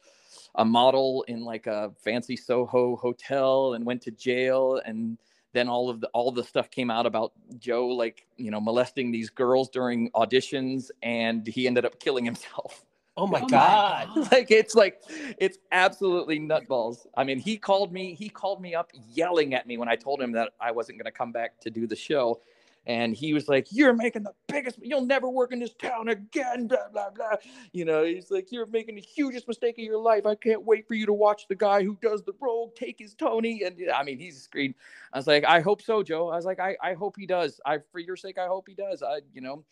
[0.55, 4.81] a model in like a fancy Soho hotel and went to jail.
[4.87, 5.19] And
[5.55, 9.11] then all of the all the stuff came out about Joe like you know molesting
[9.11, 12.85] these girls during auditions, and he ended up killing himself.
[13.17, 14.09] Oh my, oh god.
[14.09, 14.33] my god!
[14.33, 15.01] like it's like
[15.39, 17.07] it's absolutely nutballs.
[17.17, 18.13] I mean, he called me.
[18.13, 21.07] He called me up yelling at me when I told him that I wasn't going
[21.07, 22.41] to come back to do the show,
[22.87, 24.79] and he was like, "You're making the biggest.
[24.83, 27.37] You'll never work in this town again." Blah blah blah.
[27.73, 30.27] You know, he's like, "You're making the hugest mistake of your life.
[30.27, 33.15] I can't wait for you to watch the guy who does the role take his
[33.15, 34.75] Tony." And I mean, he's screamed.
[35.13, 37.61] I was like, "I hope so, Joe." I was like, "I I hope he does.
[37.65, 39.03] I for your sake, I hope he does.
[39.03, 39.65] I you know,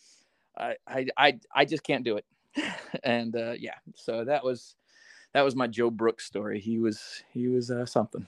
[0.57, 2.25] I I I, I just can't do it."
[3.05, 4.75] and uh, yeah, so that was
[5.33, 6.61] that was my Joe Brooks story.
[6.61, 8.27] He was he was uh, something.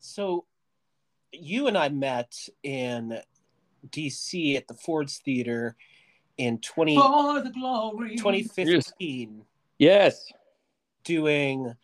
[0.00, 0.44] So
[1.32, 3.20] you and I met in
[3.90, 5.76] DC at the Ford's Theater
[6.38, 8.16] in 20, For the glory.
[8.16, 9.42] 2015
[9.78, 10.32] Yes.
[11.04, 11.74] doing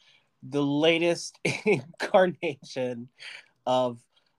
[0.43, 3.09] the latest incarnation
[3.67, 3.99] of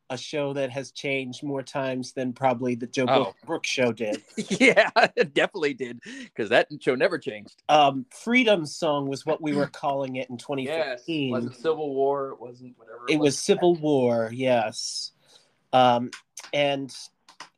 [0.10, 3.34] a show that has changed more times than probably the Joe Oh.
[3.46, 4.22] Brooks show did.
[4.50, 7.64] yeah, it definitely did because that show never changed.
[7.70, 11.32] Um, Freedom Song was what we were calling it in 2015.
[11.32, 12.32] wasn't Civil War.
[12.32, 13.06] It wasn't whatever.
[13.08, 15.14] it was Civil War, yes.
[15.72, 16.12] Um,
[16.54, 16.94] and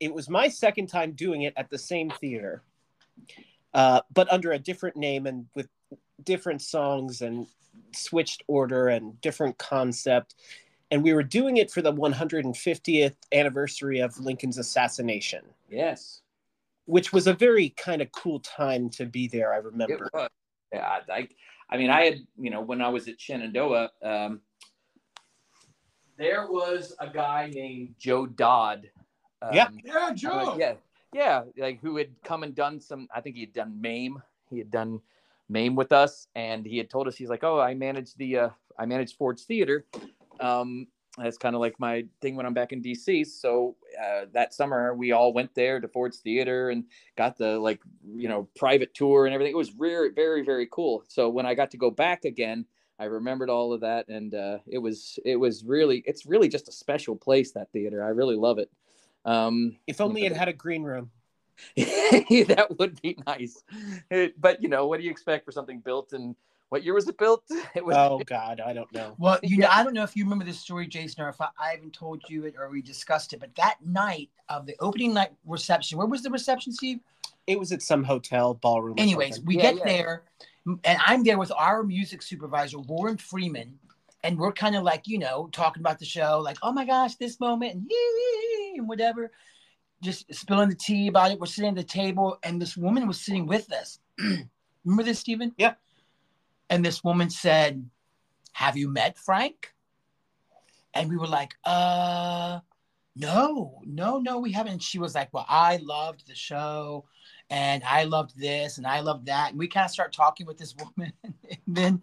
[0.03, 2.61] it was my second time doing it at the same theater,
[3.73, 5.67] uh, but under a different name and with
[6.23, 7.47] different songs and
[7.93, 10.35] switched order and different concept.
[10.91, 16.21] And we were doing it for the 150th anniversary of Lincoln's assassination, Yes.
[16.85, 19.53] which was a very kind of cool time to be there.
[19.53, 20.09] I It remember.
[20.13, 20.29] was.
[20.73, 21.27] Yeah, I,
[21.69, 24.41] I mean, I had, you know, when I was at Shenandoah, um,
[26.17, 28.89] there was a guy named Joe Dodd.
[29.43, 29.67] Um, Yeah.
[29.83, 30.55] Yeah, Joe.
[30.57, 30.73] yeah,
[31.13, 33.07] yeah, like who had come and done some.
[33.13, 34.21] I think he had done MAME.
[34.49, 35.01] He had done
[35.49, 38.49] MAME with us, and he had told us he's like, "Oh, I manage the, uh,
[38.79, 39.85] I manage Ford's Theater."
[40.39, 40.87] Um,
[41.17, 43.27] that's kind of like my thing when I'm back in DC.
[43.27, 46.85] So uh, that summer, we all went there to Ford's Theater and
[47.15, 47.81] got the like,
[48.15, 49.53] you know, private tour and everything.
[49.53, 51.03] It was very, very, very cool.
[51.07, 52.65] So when I got to go back again,
[52.97, 56.67] I remembered all of that, and uh, it was, it was really, it's really just
[56.67, 57.51] a special place.
[57.51, 58.71] That theater, I really love it.
[59.25, 61.11] Um, If only it had a green room.
[61.77, 63.63] that would be nice.
[64.09, 66.35] It- but you know, what do you expect for something built in
[66.69, 67.43] what year was it built?
[67.75, 69.15] It was Oh God, I don't know.
[69.19, 71.49] Well, you know, I don't know if you remember this story, Jason, or if I,
[71.59, 75.13] I haven't told you it or we discussed it, but that night of the opening
[75.13, 76.99] night reception, where was the reception, Steve?
[77.45, 78.95] It was at some hotel ballroom.
[78.97, 79.85] Anyways, we Yeah, get yeah.
[79.85, 80.23] there,
[80.65, 83.77] and I'm there with our music supervisor, Warren Freeman,
[84.23, 87.15] and we're kind of like, you know, talking about the show, like, oh my gosh,
[87.15, 89.31] this moment, and, yee, and whatever,
[90.01, 91.39] just spilling the tea about it.
[91.39, 93.99] We're sitting at the table, and this woman was sitting with us.
[94.85, 95.53] Remember this, Stephen?
[95.57, 95.73] Yeah.
[96.69, 97.89] And this woman said,
[98.53, 99.73] Have you met Frank?
[100.93, 102.59] And we were like, uh,
[103.15, 104.73] no, no, no, we haven't.
[104.73, 107.05] And she was like, Well, I loved the show
[107.49, 109.51] and I loved this and I loved that.
[109.51, 111.13] And we kind of start talking with this woman.
[111.23, 112.01] and then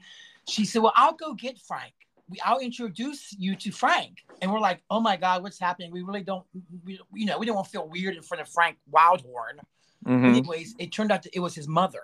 [0.48, 1.92] she said, Well, I'll go get Frank.
[2.30, 4.18] We, I'll introduce you to Frank.
[4.40, 5.90] And we're like, Oh my God, what's happening?
[5.90, 6.44] We really don't,
[6.84, 9.58] we, you know, we don't want to feel weird in front of Frank Wildhorn.
[10.06, 10.24] Mhm.
[10.24, 12.02] Anyways, it turned out that it was his mother.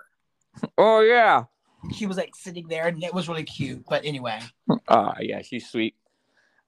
[0.77, 1.45] Oh yeah.
[1.93, 3.85] She was like sitting there and it was really cute.
[3.87, 4.39] But anyway,
[4.87, 5.95] Ah, yeah, she's sweet.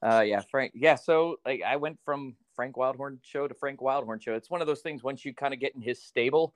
[0.02, 0.72] Uh, yeah, Frank.
[0.76, 4.34] Yeah, so like I went from Frank Wildhorn show to Frank Wildhorn show.
[4.34, 6.54] It's one of those things once you kind of get in his stable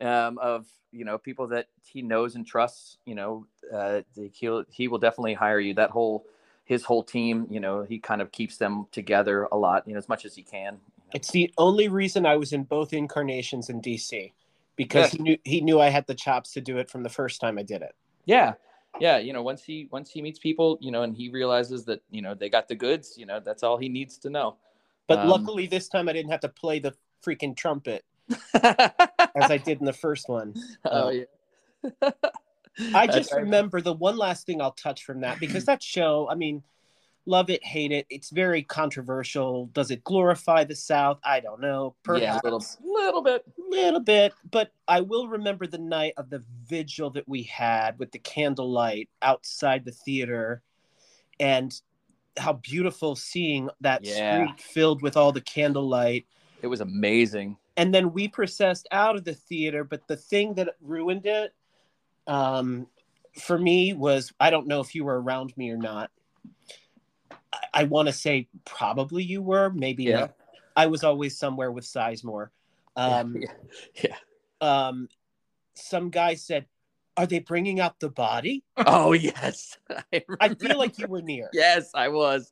[0.00, 2.98] um, of you know people that he knows and trusts.
[3.04, 5.74] You know, uh, he'll he will definitely hire you.
[5.74, 6.24] That whole
[6.68, 7.46] his whole team.
[7.50, 9.88] You know, he kind of keeps them together a lot.
[9.88, 10.78] You know, as much as he can.
[11.14, 14.32] It's the only reason I was in both incarnations in DC
[14.76, 17.40] because he knew he knew I had the chops to do it from the first
[17.40, 17.94] time I did it.
[18.26, 18.54] Yeah.
[19.00, 22.02] Yeah, you know, once he once he meets people, you know, and he realizes that
[22.10, 24.56] you know they got the goods, you know, that's all he needs to know.
[25.06, 26.94] But Um, luckily this time I didn't have to play the
[27.24, 28.04] freaking trumpet
[28.54, 30.54] as I did in the first one.
[30.84, 32.10] oh yeah.
[32.94, 36.34] I just remember the one last thing I'll touch from that because that show, I
[36.34, 36.62] mean,
[37.26, 38.06] love it, hate it.
[38.08, 39.66] It's very controversial.
[39.66, 41.18] Does it glorify the South?
[41.22, 41.94] I don't know.
[42.02, 43.44] Perhaps yeah, a little, little bit.
[43.68, 48.12] little bit, but I will remember the night of the vigil that we had with
[48.12, 50.62] the candlelight outside the theater
[51.38, 51.78] and
[52.38, 54.46] how beautiful seeing that Yeah.
[54.46, 56.26] street filled with all the candlelight.
[56.62, 57.56] It was amazing.
[57.76, 61.54] And then we processed out of the theater, but the thing that ruined it
[62.28, 62.86] um,
[63.40, 66.10] for me was I don't know if you were around me or not.
[67.52, 70.20] I, I want to say probably you were, maybe Yeah.
[70.20, 70.34] not.
[70.76, 72.48] I was always somewhere with Sizemore.
[72.96, 73.48] Um, yeah.
[74.02, 74.16] yeah.
[74.60, 75.08] um,
[75.74, 76.66] some guy said,
[77.16, 79.78] "Are they bringing out the body?" Oh yes.
[80.12, 81.48] I, I feel like you were near.
[81.52, 82.50] Yes, I was.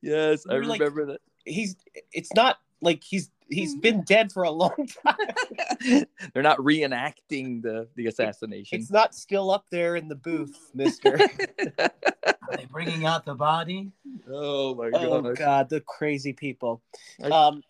[0.00, 1.20] Yes, I You like- remember that.
[1.44, 1.74] He's.
[2.12, 6.04] It's not like he's he's been dead for a long time.
[6.32, 8.80] They're not reenacting the the assassination.
[8.80, 11.18] It's not still up there in the booth, Mister.
[11.78, 13.90] are they bringing out the body?
[14.30, 15.04] oh my god!
[15.04, 15.36] oh god.
[15.36, 16.82] God, the crazy people.
[17.22, 17.62] I- Um,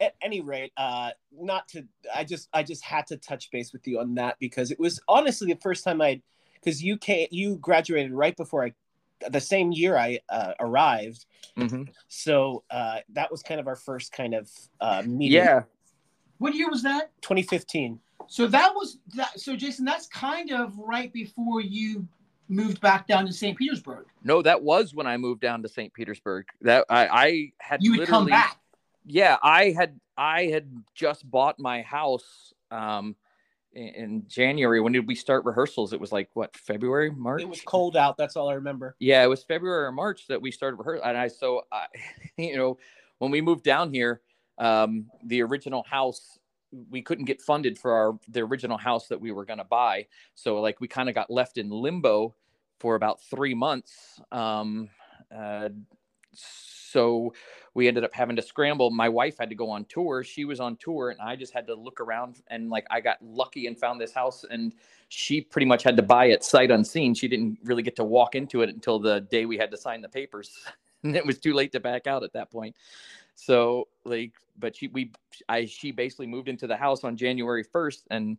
[0.00, 1.84] at any rate, uh, not to.
[2.14, 5.00] I just I just had to touch base with you on that because it was
[5.08, 6.20] honestly the first time I,
[6.54, 8.72] because you came, you graduated right before I,
[9.30, 11.26] the same year I uh, arrived.
[11.56, 11.88] Mhm.
[12.08, 14.50] So uh, that was kind of our first kind of
[14.80, 15.36] uh, meeting.
[15.36, 15.62] Yeah.
[16.38, 17.10] What year was that?
[17.22, 18.00] 2015.
[18.26, 19.38] So that was that.
[19.38, 22.06] So Jason, that's kind of right before you
[22.48, 23.56] moved back down to St.
[23.56, 24.06] Petersburg.
[24.22, 25.92] No, that was when I moved down to St.
[25.94, 26.46] Petersburg.
[26.62, 28.58] That I, I had You would come literally- back.
[29.06, 33.14] yeah, I had I had just bought my house um,
[33.74, 34.80] in, January.
[34.80, 35.92] When did we start rehearsals?
[35.92, 37.42] It was like what February, March.
[37.42, 38.16] It was cold out.
[38.16, 38.96] That's all I remember.
[38.98, 41.86] Yeah, it was February or March that we started rehearsal, and I so I,
[42.36, 42.78] you know
[43.18, 44.20] when we moved down here,
[44.58, 46.38] um, the original house
[46.90, 50.06] we couldn't get funded for our the original house that we were going to buy,
[50.34, 52.34] so like we kind of got left in limbo
[52.80, 54.20] for about three months.
[54.32, 54.88] Um,
[55.34, 55.68] uh,
[56.36, 57.34] so
[57.74, 58.90] we ended up having to scramble.
[58.90, 60.22] My wife had to go on tour.
[60.22, 62.40] She was on tour, and I just had to look around.
[62.46, 64.72] And like, I got lucky and found this house, and
[65.08, 67.14] she pretty much had to buy it sight unseen.
[67.14, 70.00] She didn't really get to walk into it until the day we had to sign
[70.00, 70.64] the papers,
[71.02, 72.76] and it was too late to back out at that point.
[73.34, 75.10] So like, but she we
[75.48, 78.38] I she basically moved into the house on January first, and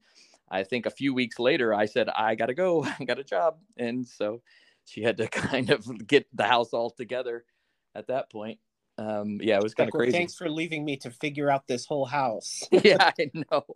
[0.49, 3.23] I think a few weeks later, I said I got to go, I got a
[3.23, 4.41] job, and so
[4.85, 7.43] she had to kind of get the house all together
[7.95, 8.59] at that point.
[8.97, 10.11] Um, yeah, it was kind of crazy.
[10.11, 12.63] Thanks for leaving me to figure out this whole house.
[12.71, 13.65] yeah, I know.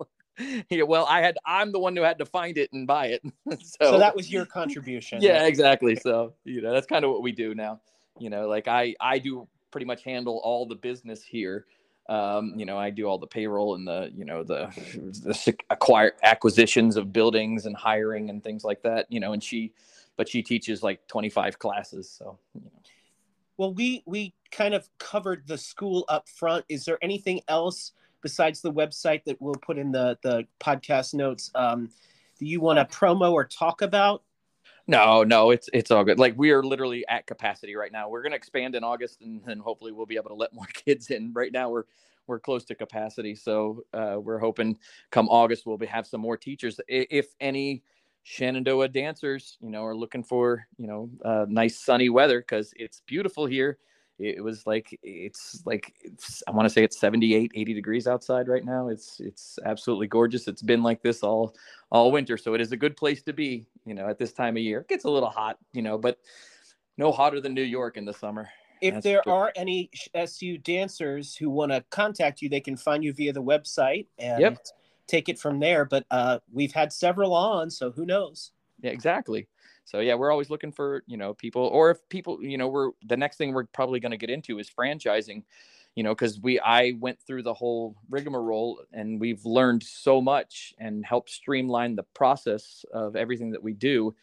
[0.70, 3.22] Yeah, well, I had I'm the one who had to find it and buy it.
[3.62, 5.22] so, so that was your contribution.
[5.22, 5.98] yeah, exactly.
[5.98, 7.82] So, you know, that's kind of what we do now.
[8.20, 11.66] You know, like I I do pretty much handle all the business here.
[12.08, 16.14] Um, you know, I do all the payroll and the, you know, the, the acquire
[16.24, 19.74] acquisitions of buildings and hiring and things like that, you know, and she,
[20.16, 22.10] but she teaches like 25 classes.
[22.10, 22.72] So, you know.
[23.60, 26.64] Well, we we kind of covered the school up front.
[26.70, 27.92] Is there anything else
[28.22, 31.90] besides the website that we'll put in the the podcast notes um,
[32.40, 34.24] that you want to promo or talk about?
[34.88, 36.20] No, no, it's it's all good.
[36.20, 38.08] Like we are literally at capacity right now.
[38.08, 40.68] We're going to expand in August, and then hopefully we'll be able to let more
[40.74, 41.34] kids in.
[41.34, 41.84] Right now, we're
[42.28, 44.78] we're close to capacity, so uh, we're hoping
[45.12, 46.80] come August we'll be, have some more teachers.
[46.88, 47.84] If any
[48.24, 53.02] Shenandoah dancers, you know, are looking for, you know, uh, nice sunny weather because it's
[53.08, 53.78] beautiful here.
[54.20, 58.50] It was like it's like it's, I want to say it's 78, 80 degrees outside
[58.50, 58.90] right now.
[58.90, 60.50] It's it's absolutely gorgeous.
[60.50, 61.56] It's been like this all
[61.90, 63.66] all winter, so it is a good place to be.
[63.86, 66.18] You know, at this time of year, it gets a little hot, you know, but
[66.98, 68.50] no hotter than New York in the summer.
[68.82, 69.32] If That's there true.
[69.32, 73.42] are any SU dancers who want to contact you, they can find you via the
[73.42, 74.58] website and yep
[75.10, 75.86] take it from there.
[75.86, 78.52] But uh, we've had several on, so who knows?
[78.82, 79.48] Yeah, exactly.
[79.86, 82.92] So yeah, we're always looking for you know people, or if people you know we're
[83.06, 85.44] the next thing we're probably going to get into is franchising.
[85.96, 90.74] You know, because we I went through the whole rigmarole and we've learned so much
[90.78, 94.16] and helped streamline the process of everything that we do.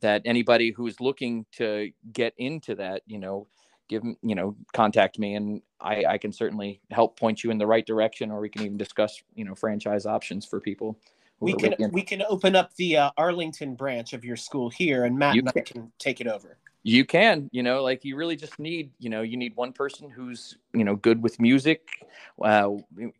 [0.00, 3.46] That anybody who's looking to get into that, you know,
[3.90, 7.66] give you know contact me and I, I can certainly help point you in the
[7.66, 10.96] right direction or we can even discuss you know franchise options for people
[11.40, 15.18] we can we can open up the uh, arlington branch of your school here and
[15.18, 15.60] matt you and can.
[15.60, 16.56] i can take it over.
[16.82, 20.08] You can you know like you really just need you know you need one person
[20.08, 22.06] who's you know good with music
[22.42, 22.70] uh,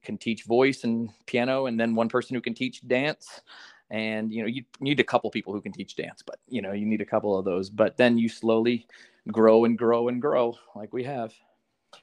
[0.03, 3.43] can teach voice and piano and then one person who can teach dance
[3.91, 6.73] and you know you need a couple people who can teach dance but you know
[6.73, 8.87] you need a couple of those but then you slowly
[9.29, 11.33] grow and grow and grow like we have.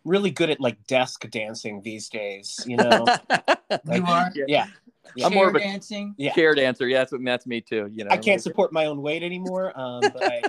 [0.04, 3.06] Really good at like desk dancing these days, you know.
[3.30, 4.68] like, you are, yeah.
[5.16, 5.26] yeah.
[5.26, 6.14] I'm more of a dancing.
[6.18, 6.34] Yeah.
[6.34, 6.88] chair dancer.
[6.88, 7.90] Yeah, that's what that's me too.
[7.94, 10.42] You know, I can't support my own weight anymore, um, but I,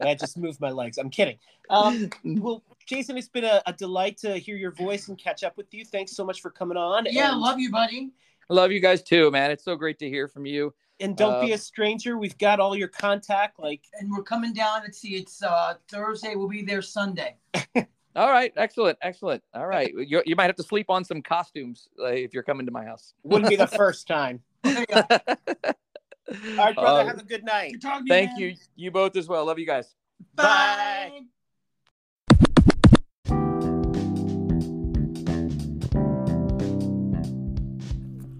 [0.10, 0.98] I just move my legs.
[0.98, 1.38] I'm kidding.
[1.70, 5.56] Um, well, Jason, it's been a, a, delight to hear your voice and catch up
[5.56, 5.84] with you.
[5.84, 7.06] Thanks so much for coming on.
[7.08, 7.40] Yeah, and...
[7.40, 8.10] love you, buddy.
[8.52, 9.50] I love you guys too, man.
[9.50, 12.18] It's so great to hear from you and don't uh, be a stranger.
[12.18, 13.58] We've got all your contact.
[13.58, 14.82] Like, and we're coming down.
[14.82, 16.34] Let's see, it's uh, Thursday.
[16.36, 17.36] We'll be there Sunday.
[18.14, 19.42] all right, excellent, excellent.
[19.54, 22.66] All right, you, you might have to sleep on some costumes uh, if you're coming
[22.66, 23.14] to my house.
[23.22, 24.40] Wouldn't be the first time.
[24.64, 26.76] all right, brother.
[26.76, 27.82] Uh, have a good night.
[28.06, 28.54] Thank you.
[28.76, 29.46] You both as well.
[29.46, 29.94] Love you guys.
[30.34, 30.44] Bye.
[30.44, 31.20] Bye.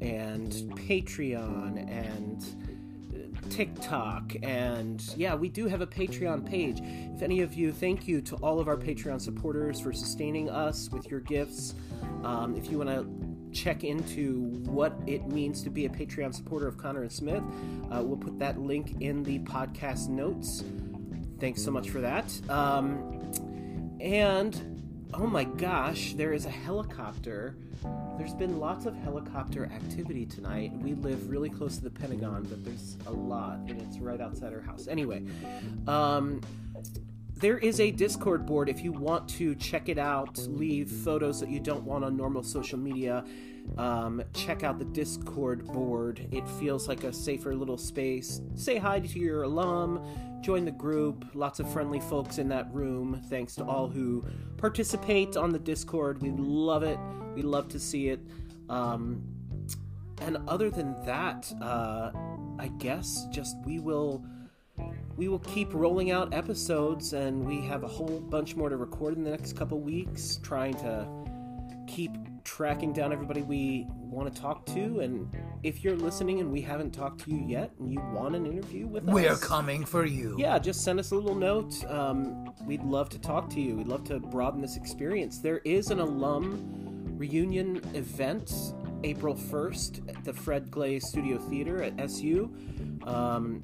[0.00, 2.44] and Patreon, and
[3.50, 6.80] TikTok, and yeah, we do have a Patreon page.
[6.82, 10.90] If any of you, thank you to all of our Patreon supporters for sustaining us
[10.90, 11.74] with your gifts.
[12.24, 13.06] Um, if you want to
[13.52, 17.42] check into what it means to be a Patreon supporter of Conner and Smith,
[17.90, 20.64] uh, we'll put that link in the podcast notes.
[21.38, 22.32] Thanks so much for that.
[22.50, 23.20] Um,
[24.00, 24.73] and
[25.16, 27.56] oh my gosh, there is a helicopter.
[28.18, 30.72] There's been lots of helicopter activity tonight.
[30.74, 34.52] We live really close to the Pentagon, but there's a lot, and it's right outside
[34.52, 34.88] our house.
[34.88, 35.24] Anyway,
[35.86, 36.40] um,
[37.36, 41.48] there is a Discord board if you want to check it out, leave photos that
[41.48, 43.24] you don't want on normal social media.
[43.78, 46.26] Um, check out the Discord board.
[46.30, 48.40] It feels like a safer little space.
[48.54, 50.04] Say hi to your alum,
[50.42, 51.24] join the group.
[51.34, 53.20] Lots of friendly folks in that room.
[53.28, 54.24] Thanks to all who
[54.58, 56.22] participate on the Discord.
[56.22, 56.98] We love it.
[57.34, 58.20] We love to see it.
[58.68, 59.22] Um,
[60.20, 62.12] and other than that, uh,
[62.58, 64.24] I guess just we will
[65.16, 69.16] we will keep rolling out episodes and we have a whole bunch more to record
[69.16, 71.06] in the next couple weeks trying to
[71.86, 72.10] keep
[72.44, 76.92] tracking down everybody we want to talk to and if you're listening and we haven't
[76.92, 80.04] talked to you yet and you want an interview with us We're us coming for
[80.04, 80.36] you.
[80.38, 81.84] yeah just send us a little note.
[81.86, 83.76] Um, we'd love to talk to you.
[83.76, 85.38] We'd love to broaden this experience.
[85.38, 86.84] There is an alum
[87.16, 88.52] reunion event
[89.04, 92.52] april 1st at the fred glaize studio theater at su
[93.06, 93.62] um,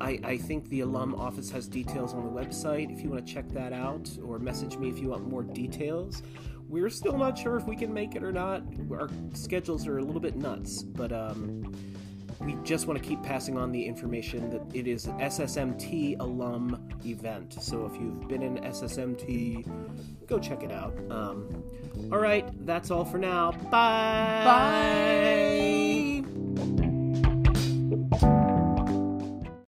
[0.00, 3.32] I, I think the alum office has details on the website if you want to
[3.32, 6.22] check that out or message me if you want more details
[6.68, 8.62] we're still not sure if we can make it or not.
[8.90, 11.74] Our schedules are a little bit nuts, but um,
[12.40, 16.88] we just want to keep passing on the information that it is an SSMT alum
[17.04, 17.54] event.
[17.60, 19.66] So if you've been in SSMT,
[20.26, 20.96] go check it out.
[21.10, 21.64] Um,
[22.12, 23.52] all right, that's all for now.
[23.70, 24.44] Bye.
[28.20, 28.44] Bye.